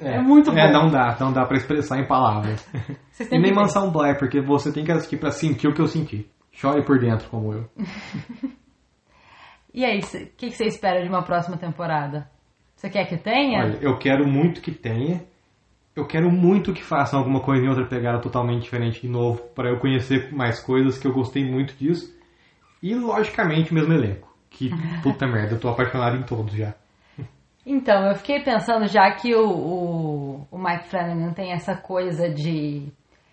É 0.00 0.20
muito 0.20 0.50
É, 0.52 0.66
bom. 0.68 0.72
não 0.72 0.88
dá, 0.88 1.16
não 1.18 1.32
dá 1.32 1.44
pra 1.44 1.56
expressar 1.56 1.98
em 1.98 2.06
palavras. 2.06 2.64
E 3.30 3.38
nem. 3.38 3.52
Mansão 3.54 3.92
Bly, 3.92 4.18
porque 4.18 4.40
você 4.40 4.72
tem 4.72 4.84
que 4.84 4.90
assistir 4.90 5.18
pra 5.18 5.30
sentir 5.30 5.68
o 5.68 5.72
que 5.74 5.80
eu 5.80 5.86
senti. 5.86 6.28
Chore 6.52 6.84
por 6.84 6.98
dentro, 6.98 7.28
como 7.30 7.52
eu. 7.52 7.68
E 9.72 9.84
aí, 9.84 9.98
o 9.98 10.02
que, 10.36 10.50
que 10.50 10.52
você 10.52 10.66
espera 10.66 11.02
de 11.02 11.08
uma 11.08 11.24
próxima 11.24 11.56
temporada? 11.56 12.30
Você 12.76 12.88
quer 12.88 13.06
que 13.08 13.16
tenha? 13.16 13.64
Olha, 13.64 13.78
eu 13.80 13.98
quero 13.98 14.24
muito 14.26 14.60
que 14.60 14.70
tenha. 14.70 15.24
Eu 15.94 16.06
quero 16.06 16.30
muito 16.30 16.72
que 16.72 16.82
façam 16.82 17.20
alguma 17.20 17.40
coisa 17.40 17.64
em 17.64 17.68
outra 17.68 17.86
pegada 17.86 18.20
totalmente 18.20 18.62
diferente 18.62 19.00
de 19.00 19.08
novo, 19.08 19.42
para 19.54 19.70
eu 19.70 19.78
conhecer 19.78 20.32
mais 20.32 20.58
coisas, 20.58 20.98
que 20.98 21.06
eu 21.06 21.12
gostei 21.12 21.48
muito 21.48 21.74
disso. 21.74 22.12
E, 22.82 22.94
logicamente, 22.94 23.70
o 23.70 23.74
mesmo 23.74 23.92
elenco. 23.92 24.28
Que, 24.50 24.70
puta 25.02 25.26
merda, 25.26 25.54
eu 25.54 25.60
tô 25.60 25.68
apaixonado 25.68 26.16
em 26.16 26.22
todos 26.22 26.52
já. 26.54 26.74
Então, 27.64 28.08
eu 28.08 28.14
fiquei 28.16 28.42
pensando, 28.42 28.86
já 28.86 29.10
que 29.12 29.34
o, 29.34 29.48
o, 29.48 30.46
o 30.50 30.58
Mike 30.58 30.88
Flanagan 30.88 31.32
tem 31.32 31.52
essa 31.52 31.76
coisa 31.76 32.28
de, 32.28 32.80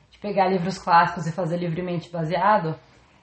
de 0.09 0.19
pegar 0.21 0.47
livros 0.47 0.77
clássicos 0.77 1.27
e 1.27 1.33
fazer 1.33 1.57
livremente 1.57 2.09
baseado, 2.09 2.75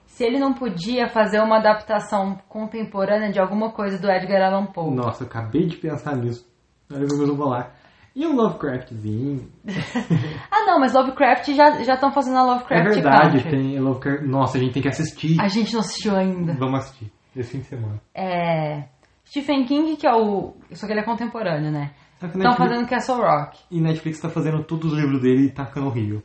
se 0.05 0.24
ele 0.24 0.38
não 0.38 0.53
podia 0.53 1.09
fazer 1.09 1.40
uma 1.40 1.59
adaptação 1.59 2.37
contemporânea 2.48 3.31
de 3.31 3.40
alguma 3.40 3.70
coisa 3.70 3.98
do 3.98 4.11
Edgar 4.11 4.42
Allan 4.42 4.66
Poe. 4.66 4.94
Nossa, 4.94 5.22
eu 5.22 5.29
acabei 5.29 5.66
de 5.66 5.77
pensar 5.77 6.16
nisso. 6.16 6.46
Olha 6.92 7.05
o 7.05 7.07
que 7.07 7.14
eu 7.14 7.27
vou 7.27 7.37
falar. 7.37 7.77
E 8.20 8.26
um 8.26 8.35
Lovecraftzinho? 8.35 9.48
Ah, 10.50 10.64
não, 10.66 10.81
mas 10.81 10.92
Lovecraft 10.92 11.52
já 11.54 11.83
já 11.85 11.94
estão 11.94 12.11
fazendo 12.12 12.37
a 12.38 12.40
É 12.40 12.44
Lovecraft 12.44 12.94
verdade, 12.94 13.42
Country. 13.42 13.50
tem 13.50 13.78
Lovecraft. 13.78 14.22
Nossa, 14.24 14.59
a 14.59 14.61
gente 14.61 14.72
tem 14.72 14.83
que 14.83 14.88
assistir. 14.88 15.40
A 15.40 15.46
gente 15.48 15.72
não 15.72 15.81
assistiu 15.81 16.16
ainda. 16.16 16.54
Vamos 16.54 16.81
assistir. 16.81 17.12
Esse 17.37 17.52
fim 17.52 17.59
de 17.61 17.66
semana. 17.66 18.00
É, 18.14 18.85
Stephen 19.24 19.64
King, 19.66 19.96
que 19.96 20.07
é 20.07 20.12
o... 20.12 20.54
Só 20.72 20.87
que 20.87 20.92
ele 20.92 21.00
é 21.00 21.04
contemporâneo, 21.04 21.70
né? 21.70 21.92
Estão 22.14 22.28
Netflix- 22.40 22.57
fazendo 22.57 22.88
Castle 22.88 23.16
Rock. 23.18 23.59
E 23.70 23.81
Netflix 23.81 24.20
tá 24.20 24.28
fazendo 24.28 24.64
todos 24.64 24.92
os 24.92 24.98
livros 24.98 25.20
dele 25.22 25.44
e 25.46 25.50
tacando 25.50 25.87
horrível. 25.87 26.20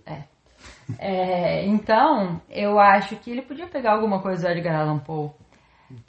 É, 1.00 1.66
então, 1.68 2.42
eu 2.50 2.80
acho 2.80 3.16
que 3.18 3.30
ele 3.32 3.42
podia 3.44 3.68
pegar 3.68 3.94
alguma 3.94 4.20
coisa 4.22 4.48
do 4.48 4.52
Edgar 4.52 4.80
Allan 4.82 4.98
Poe. 5.00 5.30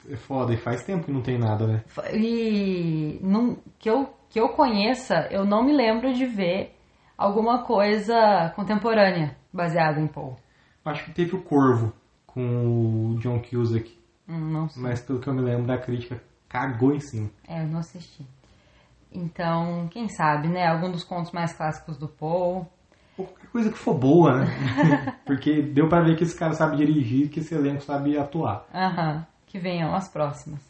É 0.09 0.17
foda, 0.17 0.53
e 0.53 0.57
faz 0.57 0.85
tempo 0.85 1.05
que 1.05 1.13
não 1.13 1.23
tem 1.23 1.39
nada, 1.39 1.67
né? 1.67 1.85
E 2.13 3.19
não, 3.23 3.57
que, 3.79 3.89
eu, 3.89 4.09
que 4.29 4.41
eu 4.41 4.49
conheça, 4.51 5.29
eu 5.31 5.45
não 5.45 5.63
me 5.63 5.73
lembro 5.73 6.13
de 6.13 6.27
ver 6.27 6.75
alguma 7.17 7.63
coisa 7.63 8.53
contemporânea 8.57 9.37
baseada 9.53 10.01
em 10.01 10.07
Poe. 10.07 10.35
Acho 10.85 11.05
que 11.07 11.13
teve 11.13 11.35
o 11.35 11.43
Corvo 11.43 11.93
com 12.27 13.13
o 13.15 13.19
John 13.21 13.41
Cusack. 13.41 13.97
Hum, 14.29 14.53
não 14.53 14.69
sei. 14.69 14.83
Mas 14.83 15.01
pelo 15.01 15.21
que 15.21 15.29
eu 15.29 15.35
me 15.35 15.41
lembro 15.41 15.67
da 15.67 15.79
crítica, 15.79 16.23
cagou 16.49 16.93
em 16.95 17.01
cima. 17.01 17.31
É, 17.49 17.63
eu 17.63 17.67
não 17.67 17.79
assisti. 17.79 18.27
Então, 19.13 19.89
quem 19.91 20.09
sabe, 20.09 20.49
né? 20.49 20.67
Algum 20.67 20.91
dos 20.91 21.05
contos 21.05 21.31
mais 21.31 21.53
clássicos 21.53 21.97
do 21.97 22.09
Poe. 22.09 22.65
Qualquer 23.17 23.47
coisa 23.51 23.71
que 23.71 23.79
for 23.79 23.95
boa, 23.95 24.41
né? 24.41 24.47
Porque 25.25 25.63
deu 25.63 25.89
pra 25.89 26.03
ver 26.03 26.17
que 26.17 26.25
esse 26.25 26.37
cara 26.37 26.53
sabe 26.53 26.77
dirigir, 26.77 27.29
que 27.31 27.39
esse 27.39 27.55
elenco 27.55 27.83
sabe 27.83 28.19
atuar. 28.19 28.67
Aham. 28.75 29.25
Que 29.55 29.61
venham 29.61 29.95
as 29.95 30.09
próximas. 30.13 30.61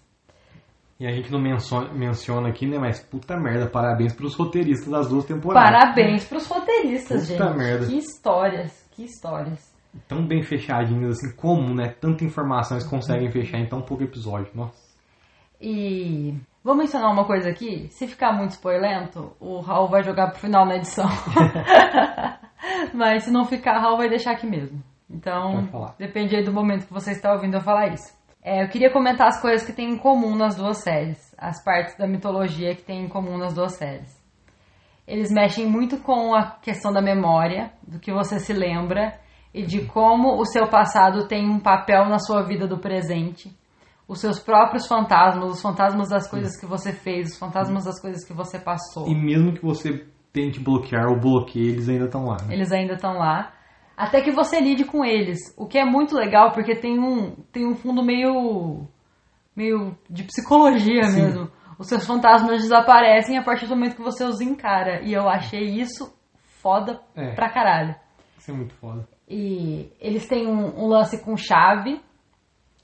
E 1.00 1.06
a 1.06 1.10
gente 1.10 1.32
não 1.32 1.40
menso- 1.40 1.90
menciona 1.94 2.50
aqui, 2.50 2.66
né? 2.66 2.76
Mas 2.78 3.00
puta 3.02 3.34
merda, 3.34 3.66
parabéns 3.66 4.12
pros 4.12 4.34
roteiristas 4.36 4.90
das 4.90 5.08
duas 5.08 5.24
temporadas. 5.24 5.70
Parabéns 5.70 6.24
pros 6.26 6.46
roteiristas, 6.46 7.30
Puta 7.30 7.44
gente. 7.46 7.56
merda. 7.56 7.86
Que 7.86 7.96
histórias, 7.96 8.86
que 8.94 9.04
histórias. 9.04 9.74
Tão 10.06 10.26
bem 10.26 10.42
fechadinhos 10.42 11.16
assim, 11.16 11.34
como, 11.34 11.74
né? 11.74 11.94
Tanta 11.98 12.24
informação 12.26 12.76
eles 12.76 12.86
conseguem 12.86 13.30
fechar 13.32 13.56
em 13.58 13.66
tão 13.66 13.80
pouco 13.80 14.02
episódio. 14.02 14.50
Nossa. 14.54 14.76
E 15.58 16.34
vou 16.62 16.74
mencionar 16.74 17.10
uma 17.10 17.24
coisa 17.24 17.48
aqui. 17.48 17.88
Se 17.90 18.06
ficar 18.06 18.34
muito 18.34 18.50
spoilento, 18.50 19.32
o 19.40 19.60
Raul 19.60 19.88
vai 19.88 20.02
jogar 20.02 20.28
pro 20.30 20.40
final 20.40 20.66
na 20.66 20.76
edição. 20.76 21.06
Mas 22.92 23.24
se 23.24 23.30
não 23.30 23.46
ficar, 23.46 23.78
Raul 23.78 23.96
vai 23.96 24.10
deixar 24.10 24.32
aqui 24.32 24.46
mesmo. 24.46 24.82
Então, 25.08 25.68
depende 25.98 26.36
aí 26.36 26.44
do 26.44 26.52
momento 26.52 26.86
que 26.86 26.92
você 26.92 27.12
está 27.12 27.32
ouvindo 27.32 27.54
eu 27.56 27.60
falar 27.62 27.88
isso. 27.94 28.12
É, 28.44 28.62
eu 28.62 28.68
queria 28.68 28.92
comentar 28.92 29.28
as 29.28 29.40
coisas 29.40 29.66
que 29.66 29.72
tem 29.72 29.88
em 29.88 29.96
comum 29.96 30.36
nas 30.36 30.54
duas 30.54 30.82
séries. 30.82 31.34
As 31.38 31.64
partes 31.64 31.96
da 31.96 32.06
mitologia 32.06 32.74
que 32.74 32.82
tem 32.82 33.02
em 33.02 33.08
comum 33.08 33.38
nas 33.38 33.54
duas 33.54 33.72
séries. 33.72 34.22
Eles 35.08 35.30
mexem 35.32 35.66
muito 35.66 35.96
com 35.98 36.34
a 36.34 36.50
questão 36.60 36.92
da 36.92 37.00
memória, 37.00 37.72
do 37.82 37.98
que 37.98 38.12
você 38.12 38.38
se 38.38 38.52
lembra 38.52 39.18
e 39.52 39.62
de 39.62 39.86
como 39.86 40.38
o 40.38 40.44
seu 40.44 40.68
passado 40.68 41.26
tem 41.26 41.48
um 41.48 41.58
papel 41.58 42.06
na 42.06 42.18
sua 42.18 42.42
vida 42.42 42.66
do 42.66 42.78
presente. 42.78 43.50
Os 44.06 44.20
seus 44.20 44.38
próprios 44.38 44.86
fantasmas, 44.86 45.50
os 45.50 45.62
fantasmas 45.62 46.10
das 46.10 46.28
coisas 46.28 46.58
que 46.60 46.66
você 46.66 46.92
fez, 46.92 47.32
os 47.32 47.38
fantasmas 47.38 47.86
das 47.86 47.98
coisas 47.98 48.26
que 48.26 48.34
você 48.34 48.58
passou. 48.58 49.08
E 49.08 49.14
mesmo 49.14 49.54
que 49.54 49.62
você 49.62 50.06
tente 50.34 50.60
bloquear 50.60 51.06
ou 51.06 51.18
bloqueie, 51.18 51.70
eles 51.70 51.88
ainda 51.88 52.04
estão 52.04 52.24
lá, 52.24 52.36
né? 52.44 52.54
Eles 52.54 52.70
ainda 52.70 52.94
estão 52.94 53.14
lá. 53.14 53.53
Até 53.96 54.20
que 54.20 54.30
você 54.32 54.60
lide 54.60 54.84
com 54.84 55.04
eles. 55.04 55.38
O 55.56 55.66
que 55.66 55.78
é 55.78 55.84
muito 55.84 56.14
legal, 56.16 56.52
porque 56.52 56.74
tem 56.74 56.98
um, 56.98 57.36
tem 57.52 57.66
um 57.66 57.74
fundo 57.74 58.02
meio. 58.02 58.86
meio 59.56 59.96
de 60.10 60.24
psicologia 60.24 61.04
Sim. 61.04 61.22
mesmo. 61.22 61.50
Os 61.78 61.88
seus 61.88 62.06
fantasmas 62.06 62.62
desaparecem 62.62 63.36
a 63.38 63.42
partir 63.42 63.66
do 63.66 63.74
momento 63.76 63.96
que 63.96 64.02
você 64.02 64.24
os 64.24 64.40
encara. 64.40 65.02
E 65.02 65.12
eu 65.12 65.28
achei 65.28 65.64
isso 65.64 66.12
foda 66.60 67.00
É. 67.16 67.34
pra 67.34 67.48
caralho. 67.50 67.94
Isso 68.38 68.50
é 68.50 68.54
muito 68.54 68.74
foda. 68.74 69.06
E 69.28 69.90
eles 70.00 70.26
têm 70.28 70.46
um, 70.46 70.84
um 70.84 70.86
lance 70.86 71.22
com 71.24 71.36
chave, 71.36 72.00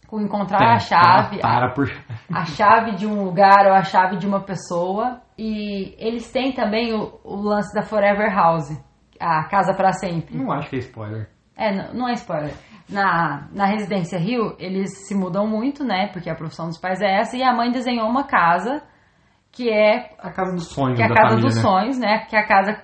com 0.08 0.20
encontrar 0.20 0.58
Tem, 0.58 0.68
a 0.68 0.78
chave, 0.78 1.36
ela 1.36 1.42
Para 1.42 1.70
por. 1.74 1.88
a 2.32 2.44
chave 2.46 2.96
de 2.96 3.06
um 3.06 3.24
lugar 3.24 3.66
ou 3.66 3.72
a 3.74 3.82
chave 3.84 4.16
de 4.16 4.26
uma 4.26 4.40
pessoa. 4.40 5.20
E 5.38 5.94
eles 5.98 6.30
têm 6.32 6.52
também 6.52 6.92
o, 6.94 7.20
o 7.24 7.36
lance 7.36 7.72
da 7.74 7.82
Forever 7.82 8.34
House, 8.34 8.70
a 9.20 9.44
casa 9.44 9.74
para 9.74 9.92
sempre. 9.92 10.36
Não 10.36 10.50
acho 10.50 10.70
que 10.70 10.76
é 10.76 10.78
spoiler. 10.78 11.28
É, 11.56 11.74
não, 11.74 11.94
não 11.94 12.08
é 12.08 12.14
spoiler. 12.14 12.54
Na, 12.88 13.48
na 13.52 13.66
Residência 13.66 14.18
Rio, 14.18 14.56
eles 14.58 15.06
se 15.06 15.14
mudam 15.14 15.46
muito, 15.46 15.84
né? 15.84 16.08
Porque 16.12 16.30
a 16.30 16.34
profissão 16.34 16.66
dos 16.66 16.78
pais 16.78 17.00
é 17.00 17.20
essa. 17.20 17.36
E 17.36 17.42
a 17.42 17.54
mãe 17.54 17.70
desenhou 17.70 18.08
uma 18.08 18.24
casa 18.24 18.82
que 19.52 19.68
é, 19.68 20.10
A 20.18 20.30
casa 20.32 20.54
dos 20.54 20.68
sonhos 20.68 20.96
que 20.96 21.02
é 21.02 21.06
a 21.06 21.08
casa 21.08 21.28
família, 21.30 21.44
dos 21.44 21.56
né? 21.56 21.62
sonhos, 21.62 21.98
né? 21.98 22.18
Que 22.28 22.36
é 22.36 22.38
a 22.40 22.46
casa 22.46 22.82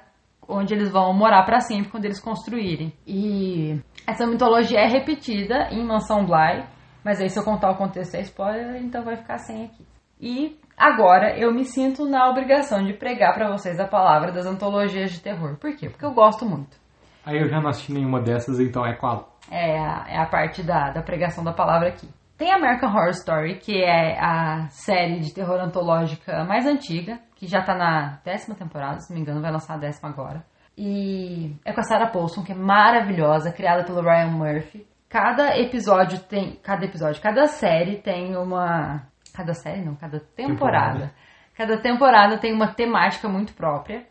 onde 0.49 0.75
eles 0.75 0.91
vão 0.91 1.13
morar 1.13 1.45
pra 1.45 1.61
sempre 1.61 1.91
quando 1.91 2.05
eles 2.05 2.21
construírem. 2.21 2.93
E 3.07 3.81
essa 4.07 4.27
mitologia 4.27 4.79
é 4.79 4.87
repetida 4.87 5.69
em 5.71 5.85
Mansão 5.85 6.25
Bly. 6.25 6.65
Mas 7.05 7.21
aí 7.21 7.29
se 7.29 7.39
eu 7.39 7.45
contar 7.45 7.71
o 7.71 7.77
contexto 7.77 8.15
é 8.15 8.21
spoiler, 8.21 8.83
então 8.83 9.05
vai 9.05 9.17
ficar 9.17 9.39
sem 9.39 9.65
aqui. 9.65 9.87
E 10.21 10.59
agora 10.77 11.39
eu 11.39 11.53
me 11.53 11.65
sinto 11.65 12.05
na 12.05 12.29
obrigação 12.29 12.85
de 12.85 12.93
pregar 12.93 13.35
pra 13.35 13.51
vocês 13.51 13.79
a 13.81 13.87
palavra 13.87 14.33
das 14.33 14.47
antologias 14.47 15.13
de 15.13 15.21
terror. 15.21 15.57
Por 15.57 15.75
quê? 15.77 15.89
Porque 15.89 16.05
eu 16.05 16.13
gosto 16.13 16.45
muito. 16.45 16.77
Aí 17.25 17.39
eu 17.39 17.49
já 17.49 17.61
não 17.61 17.71
assisti 17.71 17.93
nenhuma 17.93 18.21
dessas, 18.21 18.61
então 18.61 18.87
é 18.87 18.95
qual? 18.95 19.37
É 19.51 19.79
a, 19.79 20.05
é 20.09 20.19
a 20.19 20.27
parte 20.27 20.63
da, 20.63 20.91
da 20.91 21.03
pregação 21.03 21.43
da 21.43 21.53
palavra 21.53 21.89
aqui. 21.89 22.09
Tem 22.37 22.53
American 22.53 22.91
Horror 22.91 23.11
Story, 23.11 23.59
que 23.59 23.83
é 23.83 24.19
a 24.21 24.69
série 24.69 25.21
de 25.21 25.33
terror 25.33 25.59
antológica 25.59 26.45
mais 26.45 26.67
antiga, 26.67 27.19
que 27.35 27.47
já 27.47 27.63
tá 27.63 27.75
na 27.75 28.21
décima 28.25 28.55
temporada, 28.55 29.01
se 29.01 29.11
não 29.11 29.17
me 29.17 29.23
engano, 29.23 29.41
vai 29.41 29.51
lançar 29.51 29.75
a 29.75 29.79
décima 29.79 30.11
agora. 30.11 30.45
E 30.77 31.57
é 31.65 31.73
com 31.73 31.81
a 31.81 31.85
Sarah 31.85 32.11
Paulson, 32.11 32.45
que 32.45 32.53
é 32.53 32.55
maravilhosa, 32.55 33.51
criada 33.51 33.85
pelo 33.85 34.03
Ryan 34.03 34.33
Murphy. 34.33 34.87
Cada 35.09 35.57
episódio 35.59 36.19
tem. 36.19 36.57
Cada 36.63 36.85
episódio, 36.85 37.23
cada 37.23 37.47
série 37.47 37.97
tem 38.03 38.37
uma. 38.37 39.07
Cada 39.37 39.53
série 39.53 39.85
não, 39.85 39.95
cada 39.95 40.19
temporada. 40.19 40.55
Temporada. 40.55 41.15
Cada 41.55 41.79
temporada 41.79 42.39
tem 42.39 42.55
uma 42.55 42.73
temática 42.73 43.29
muito 43.29 43.53
própria 43.53 44.07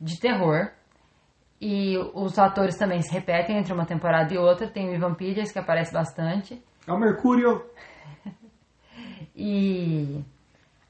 de 0.00 0.18
terror. 0.18 0.72
E 1.60 1.96
os 2.12 2.36
atores 2.38 2.76
também 2.76 3.00
se 3.00 3.12
repetem 3.12 3.56
entre 3.56 3.72
uma 3.72 3.86
temporada 3.86 4.34
e 4.34 4.38
outra. 4.38 4.68
Tem 4.68 4.88
o 4.88 4.94
Ivan 4.94 5.14
Peters, 5.14 5.52
que 5.52 5.58
aparece 5.60 5.92
bastante. 5.92 6.60
É 6.86 6.92
o 6.92 6.98
Mercúrio! 6.98 7.64
E 9.40 10.24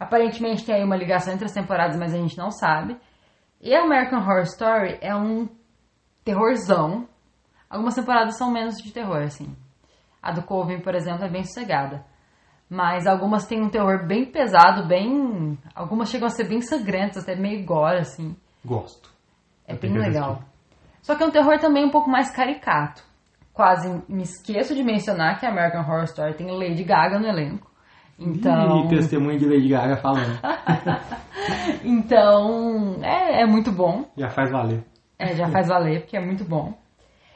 aparentemente 0.00 0.64
tem 0.64 0.76
aí 0.76 0.82
uma 0.82 0.96
ligação 0.96 1.34
entre 1.34 1.44
as 1.44 1.52
temporadas, 1.52 1.98
mas 1.98 2.14
a 2.14 2.16
gente 2.16 2.38
não 2.38 2.50
sabe. 2.50 2.96
E 3.60 3.74
American 3.74 4.20
Horror 4.20 4.44
Story 4.44 4.98
é 5.02 5.14
um 5.14 5.46
terrorzão. 6.24 7.06
Algumas 7.68 7.94
temporadas 7.94 8.38
são 8.38 8.50
menos 8.50 8.76
de 8.76 8.90
terror, 8.90 9.18
assim. 9.18 9.54
A 10.22 10.32
do 10.32 10.42
Coven, 10.42 10.80
por 10.80 10.94
exemplo, 10.94 11.26
é 11.26 11.28
bem 11.28 11.44
sossegada. 11.44 12.06
Mas 12.68 13.06
algumas 13.06 13.46
têm 13.46 13.62
um 13.62 13.70
terror 13.70 14.06
bem 14.06 14.26
pesado, 14.26 14.86
bem. 14.86 15.58
Algumas 15.74 16.10
chegam 16.10 16.26
a 16.26 16.30
ser 16.30 16.44
bem 16.46 16.60
sangrentas, 16.60 17.22
até 17.22 17.34
meio 17.34 17.64
gore, 17.64 17.98
assim. 17.98 18.36
Gosto. 18.64 19.10
É 19.66 19.74
bem 19.74 19.92
que 19.92 19.98
legal. 19.98 20.32
assistir. 20.32 20.48
Só 21.02 21.14
que 21.14 21.22
é 21.22 21.26
um 21.26 21.30
terror 21.30 21.58
também 21.58 21.84
um 21.84 21.90
pouco 21.90 22.10
mais 22.10 22.30
caricato. 22.30 23.02
Quase 23.54 24.02
me 24.08 24.22
esqueço 24.22 24.74
de 24.74 24.82
mencionar 24.82 25.40
que 25.40 25.46
a 25.46 25.50
American 25.50 25.80
Horror 25.80 26.04
Story 26.04 26.34
tem 26.34 26.50
Lady 26.50 26.84
Gaga 26.84 27.18
no 27.18 27.26
elenco. 27.26 27.68
Então, 28.18 28.84
E 28.84 28.88
testemunha 28.88 29.38
de 29.38 29.46
Lady 29.46 29.68
Gaga 29.68 29.96
falando. 29.96 30.38
então 31.84 33.02
é, 33.02 33.42
é 33.42 33.46
muito 33.46 33.72
bom. 33.72 34.04
Já 34.16 34.28
faz 34.28 34.50
valer. 34.50 34.84
É, 35.18 35.34
já 35.34 35.48
faz 35.48 35.68
valer, 35.68 36.00
porque 36.00 36.16
é 36.16 36.20
muito 36.20 36.44
bom. 36.44 36.74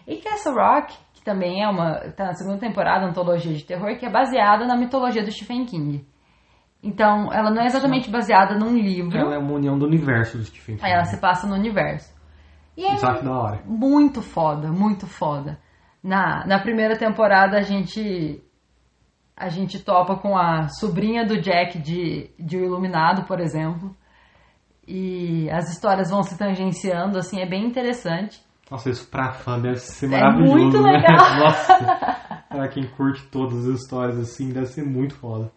E 0.07 0.17
Castle 0.17 0.55
Rock, 0.55 0.95
que 1.23 1.25
também 1.25 1.63
é 1.63 1.69
uma. 1.69 2.01
tá 2.11 2.27
na 2.27 2.35
segunda 2.35 2.59
temporada, 2.59 3.07
antologia 3.07 3.55
de 3.55 3.65
terror, 3.65 3.97
que 3.97 4.05
é 4.05 4.11
baseada 4.11 4.67
na 4.67 4.77
mitologia 4.77 5.23
do 5.23 5.31
Stephen 5.31 5.65
King. 5.65 6.05
Então, 6.83 7.33
ela 7.33 7.49
não 7.49 7.63
é 7.63 7.67
exatamente 7.67 8.11
baseada 8.11 8.59
num 8.59 8.77
livro, 8.77 9.17
Ela 9.17 9.37
é 9.37 9.39
uma 9.39 9.53
união 9.53 9.79
do 9.79 9.87
universo 9.87 10.37
do 10.37 10.45
Stephen 10.45 10.75
King. 10.75 10.85
aí 10.85 10.93
ela 10.93 11.05
se 11.05 11.21
passa 11.21 11.47
no 11.47 11.55
universo. 11.55 12.13
E 12.77 12.85
é 12.85 12.93
acho 12.93 13.25
da 13.25 13.39
hora. 13.39 13.63
muito 13.65 14.21
foda, 14.21 14.73
muito 14.73 15.07
foda. 15.07 15.61
Na, 16.03 16.45
na 16.45 16.59
primeira 16.59 16.99
temporada 16.99 17.57
a 17.57 17.63
gente 17.63 18.43
a 19.37 19.49
gente 19.49 19.79
topa 19.79 20.17
com 20.17 20.37
a 20.37 20.69
sobrinha 20.69 21.25
do 21.25 21.41
Jack 21.41 21.79
de, 21.79 22.31
de 22.39 22.57
O 22.59 22.65
Iluminado, 22.65 23.25
por 23.27 23.39
exemplo. 23.41 23.95
E 24.87 25.49
as 25.51 25.71
histórias 25.71 26.11
vão 26.11 26.23
se 26.23 26.37
tangenciando, 26.37 27.17
assim, 27.17 27.41
é 27.41 27.49
bem 27.49 27.65
interessante. 27.65 28.43
Nossa, 28.73 28.89
isso 28.89 29.07
pra 29.11 29.33
fã 29.33 29.61
deve 29.61 29.77
ser 29.77 30.07
É 30.07 30.09
maravilhoso, 30.09 30.53
muito 30.57 30.81
né? 30.83 30.93
legal. 30.93 31.17
Nossa, 31.45 32.17
pra 32.49 32.69
quem 32.69 32.87
curte 32.87 33.23
todas 33.27 33.69
as 33.69 33.81
histórias 33.83 34.19
assim, 34.19 34.49
deve 34.51 34.65
ser 34.67 34.83
muito 34.83 35.15
foda. 35.15 35.53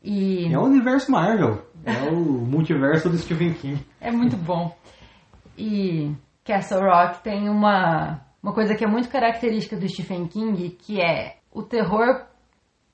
E 0.00 0.46
É 0.52 0.56
o 0.56 0.62
universo 0.62 1.10
Marvel. 1.10 1.66
É 1.84 2.08
o 2.08 2.14
multiverso 2.16 3.08
do 3.10 3.18
Stephen 3.18 3.52
King. 3.54 3.84
é 4.00 4.12
muito 4.12 4.36
bom. 4.36 4.72
E 5.58 6.12
Castle 6.44 6.80
Rock 6.80 7.20
tem 7.24 7.48
uma, 7.48 8.20
uma 8.40 8.52
coisa 8.54 8.76
que 8.76 8.84
é 8.84 8.88
muito 8.88 9.08
característica 9.08 9.76
do 9.76 9.88
Stephen 9.88 10.26
King, 10.28 10.70
que 10.70 11.00
é 11.00 11.38
o 11.52 11.62
terror 11.64 12.26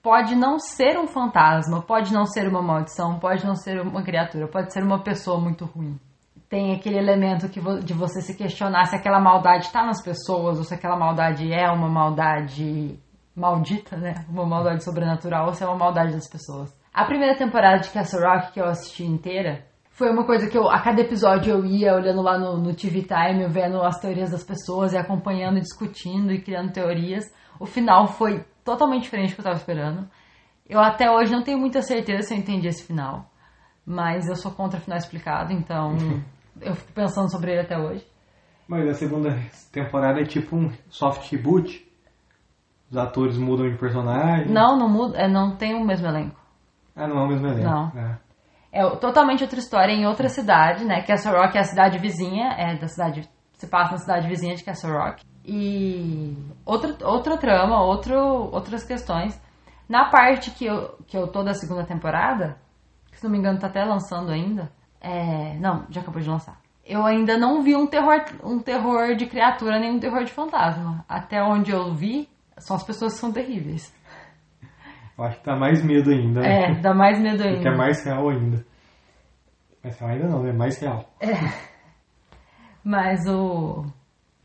pode 0.03 0.35
não 0.35 0.59
ser 0.59 0.99
um 0.99 1.07
fantasma, 1.07 1.83
pode 1.83 2.11
não 2.13 2.25
ser 2.25 2.49
uma 2.49 2.63
maldição, 2.63 3.19
pode 3.19 3.45
não 3.45 3.55
ser 3.55 3.81
uma 3.83 4.03
criatura, 4.03 4.49
pode 4.49 4.73
ser 4.73 4.83
uma 4.83 5.03
pessoa 5.03 5.39
muito 5.39 5.67
ruim. 5.67 5.99
Tem 6.49 6.75
aquele 6.75 6.97
elemento 6.97 7.49
que 7.49 7.61
de 7.83 7.93
você 7.93 8.23
se 8.23 8.37
questionar 8.37 8.87
se 8.87 8.97
aquela 8.97 9.21
maldade 9.21 9.67
está 9.67 9.85
nas 9.85 10.03
pessoas 10.03 10.59
ou 10.59 10.65
se 10.65 10.73
aquela 10.73 10.97
maldade 10.97 11.53
é 11.53 11.71
uma 11.71 11.89
maldade 11.89 12.99
maldita, 13.37 13.97
né? 13.97 14.25
Uma 14.29 14.47
maldade 14.47 14.83
sobrenatural 14.83 15.47
ou 15.47 15.55
se 15.55 15.63
é 15.63 15.67
uma 15.67 15.77
maldade 15.77 16.13
das 16.13 16.29
pessoas. 16.29 16.77
A 16.93 17.05
primeira 17.05 17.37
temporada 17.37 17.81
de 17.81 17.91
Castle 17.91 18.23
Rock 18.23 18.53
que 18.53 18.61
eu 18.61 18.65
assisti 18.65 19.05
inteira 19.05 19.67
foi 19.91 20.11
uma 20.11 20.25
coisa 20.25 20.49
que 20.49 20.57
eu, 20.57 20.71
a 20.71 20.81
cada 20.81 21.01
episódio 21.01 21.53
eu 21.53 21.67
ia 21.67 21.95
olhando 21.95 22.23
lá 22.23 22.39
no, 22.39 22.57
no 22.57 22.75
TV 22.75 23.03
Time, 23.03 23.47
vendo 23.49 23.83
as 23.83 24.01
teorias 24.01 24.31
das 24.31 24.45
pessoas 24.45 24.93
e 24.93 24.97
acompanhando, 24.97 25.61
discutindo 25.61 26.33
e 26.33 26.41
criando 26.41 26.73
teorias. 26.73 27.25
O 27.59 27.67
final 27.67 28.07
foi 28.07 28.45
totalmente 28.65 29.03
diferente 29.03 29.31
do 29.31 29.35
que 29.35 29.41
eu 29.41 29.43
estava 29.43 29.57
esperando. 29.57 30.09
Eu 30.69 30.81
até 30.81 31.11
hoje 31.11 31.33
não 31.33 31.43
tenho 31.43 31.59
muita 31.59 31.83
certeza 31.83 32.29
se 32.29 32.35
eu 32.35 32.39
entendi 32.39 32.69
esse 32.69 32.85
final, 32.85 33.31
mas 33.85 34.29
eu 34.29 34.37
sou 34.37 34.53
contra 34.53 34.79
final 34.79 34.99
explicado, 34.99 35.53
então 35.53 35.97
eu 36.61 36.75
fico 36.75 36.93
pensando 36.93 37.31
sobre 37.31 37.53
ele 37.53 37.61
até 37.61 37.79
hoje. 37.79 38.07
Mas 38.67 38.89
a 38.89 38.95
segunda 38.95 39.37
temporada 39.73 40.21
é 40.21 40.25
tipo 40.25 40.57
um 40.57 40.71
soft 40.91 41.31
reboot. 41.31 41.87
Os 42.91 42.97
atores 42.97 43.39
mudam 43.39 43.71
de 43.71 43.79
personagem. 43.79 44.53
Não, 44.53 44.79
não 44.79 44.89
muda, 44.89 45.19
é, 45.19 45.29
não 45.29 45.57
tem 45.57 45.75
o 45.75 45.85
mesmo 45.85 46.07
elenco. 46.07 46.39
Ah, 46.95 47.07
não 47.07 47.19
é 47.19 47.25
o 47.25 47.29
mesmo 47.29 47.47
elenco. 47.47 47.69
Não. 47.69 47.93
É. 47.97 48.19
É 48.71 48.97
totalmente 48.97 49.43
outra 49.43 49.59
história 49.59 49.93
em 49.93 50.07
outra 50.07 50.29
cidade, 50.29 50.85
né? 50.85 51.03
Castle 51.03 51.35
Rock 51.35 51.57
é 51.57 51.61
a 51.61 51.65
cidade 51.65 51.99
vizinha, 51.99 52.53
é 52.59 52.77
da 52.77 52.87
cidade, 52.87 53.29
se 53.55 53.67
passa 53.67 53.93
na 53.93 53.99
cidade 53.99 54.29
vizinha 54.29 54.55
de 54.55 54.63
Castle 54.63 54.93
Rock. 54.93 55.25
E 55.45 56.37
outra, 56.67 56.95
outra 57.07 57.39
trama, 57.39 57.83
outro, 57.83 58.15
outras 58.53 58.85
questões. 58.85 59.41
Na 59.89 60.11
parte 60.11 60.51
que 60.51 60.67
eu, 60.67 60.99
que 61.07 61.17
eu 61.17 61.27
tô 61.29 61.43
da 61.43 61.55
segunda 61.55 61.85
temporada, 61.85 62.59
que 63.11 63.17
se 63.17 63.25
não 63.25 63.31
me 63.31 63.39
engano 63.39 63.59
tá 63.59 63.69
até 63.69 63.83
lançando 63.83 64.31
ainda, 64.31 64.71
é, 65.01 65.57
não, 65.59 65.85
já 65.91 66.01
acabou 66.01 66.21
de 66.21 66.29
lançar. 66.29 66.59
Eu 66.85 67.05
ainda 67.05 67.37
não 67.37 67.63
vi 67.63 67.77
um 67.77 67.87
terror, 67.87 68.25
um 68.43 68.59
terror 68.61 69.15
de 69.15 69.27
criatura 69.27 69.79
nem 69.79 69.93
um 69.93 69.99
terror 70.01 70.25
de 70.25 70.33
fantasma. 70.33 71.05
Até 71.09 71.43
onde 71.43 71.71
eu 71.71 71.93
vi, 71.95 72.29
são 72.57 72.77
as 72.77 72.83
pessoas 72.83 73.13
que 73.15 73.21
são 73.21 73.31
terríveis. 73.33 73.93
Eu 75.19 75.25
acho 75.25 75.39
que 75.41 75.45
dá 75.47 75.57
mais 75.57 75.85
medo 75.85 76.11
ainda. 76.11 76.41
né? 76.41 76.71
É, 76.71 76.75
dá 76.81 76.95
mais 76.95 77.21
medo 77.21 77.43
ainda. 77.43 77.57
Porque 77.57 77.69
é 77.69 77.77
mais 77.77 78.05
real 78.05 78.29
ainda. 78.31 78.65
Mas 79.85 79.99
real 79.99 80.11
ainda 80.13 80.29
não, 80.29 80.47
é 80.47 80.53
mais 80.53 80.79
real. 80.81 81.05
Mas 82.83 83.27
o 83.27 83.85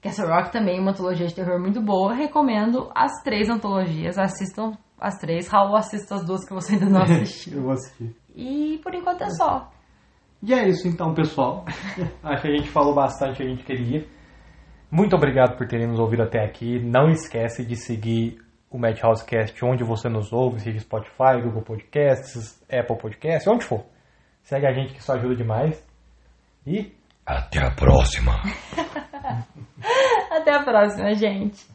Castle 0.02 0.28
Rock 0.28 0.52
também 0.52 0.78
é 0.78 0.82
uma 0.82 0.92
antologia 0.92 1.28
de 1.28 1.34
terror 1.36 1.60
muito 1.60 1.82
boa. 1.82 2.14
Recomendo 2.14 2.92
as 2.94 3.12
três 3.24 3.50
antologias. 3.50 4.18
Assistam 4.18 4.74
as 5.00 5.18
três. 5.18 5.48
Raul, 5.48 5.76
assista 5.76 6.16
as 6.16 6.26
duas 6.26 6.46
que 6.46 6.54
você 6.54 6.74
ainda 6.74 6.88
não 6.90 7.02
assistiu. 7.04 7.58
Eu 7.58 7.64
vou 7.64 7.72
assistir. 7.74 8.16
e 8.36 8.80
por 8.84 8.94
enquanto 8.94 9.22
é 9.24 9.30
só. 9.30 9.70
E 10.46 10.54
é 10.54 10.68
isso 10.68 10.90
então, 10.90 11.14
pessoal. 11.14 11.64
Acho 12.22 12.42
que 12.42 12.48
a 12.50 12.56
gente 12.58 12.70
falou 12.70 12.94
bastante 12.94 13.36
o 13.36 13.38
que 13.38 13.44
a 13.44 13.50
gente 13.50 13.64
queria. 13.64 14.06
Muito 14.92 15.16
obrigado 15.16 15.58
por 15.58 15.66
terem 15.68 15.88
nos 15.88 16.00
ouvido 16.00 16.24
até 16.24 16.44
aqui. 16.44 16.80
Não 16.80 17.10
esquece 17.10 17.66
de 17.66 17.78
seguir 17.78 18.38
o 18.70 18.78
Madhouse 18.78 19.26
Cast 19.26 19.64
onde 19.64 19.86
você 19.86 20.10
nos 20.10 20.34
ouve, 20.34 20.60
seja 20.60 20.80
Spotify, 20.80 21.42
Google 21.42 21.62
Podcasts, 21.62 22.62
Apple 22.70 22.98
Podcasts, 22.98 23.48
onde 23.48 23.64
for. 23.64 23.86
Segue 24.42 24.68
a 24.68 24.74
gente 24.74 24.94
que 24.94 25.00
isso 25.00 25.12
ajuda 25.14 25.36
demais. 25.36 25.82
E 26.68 26.94
Até 27.26 27.66
a 27.66 27.72
próxima. 27.72 28.34
Até 30.30 30.56
a 30.56 30.64
próxima, 30.64 31.14
gente. 31.16 31.66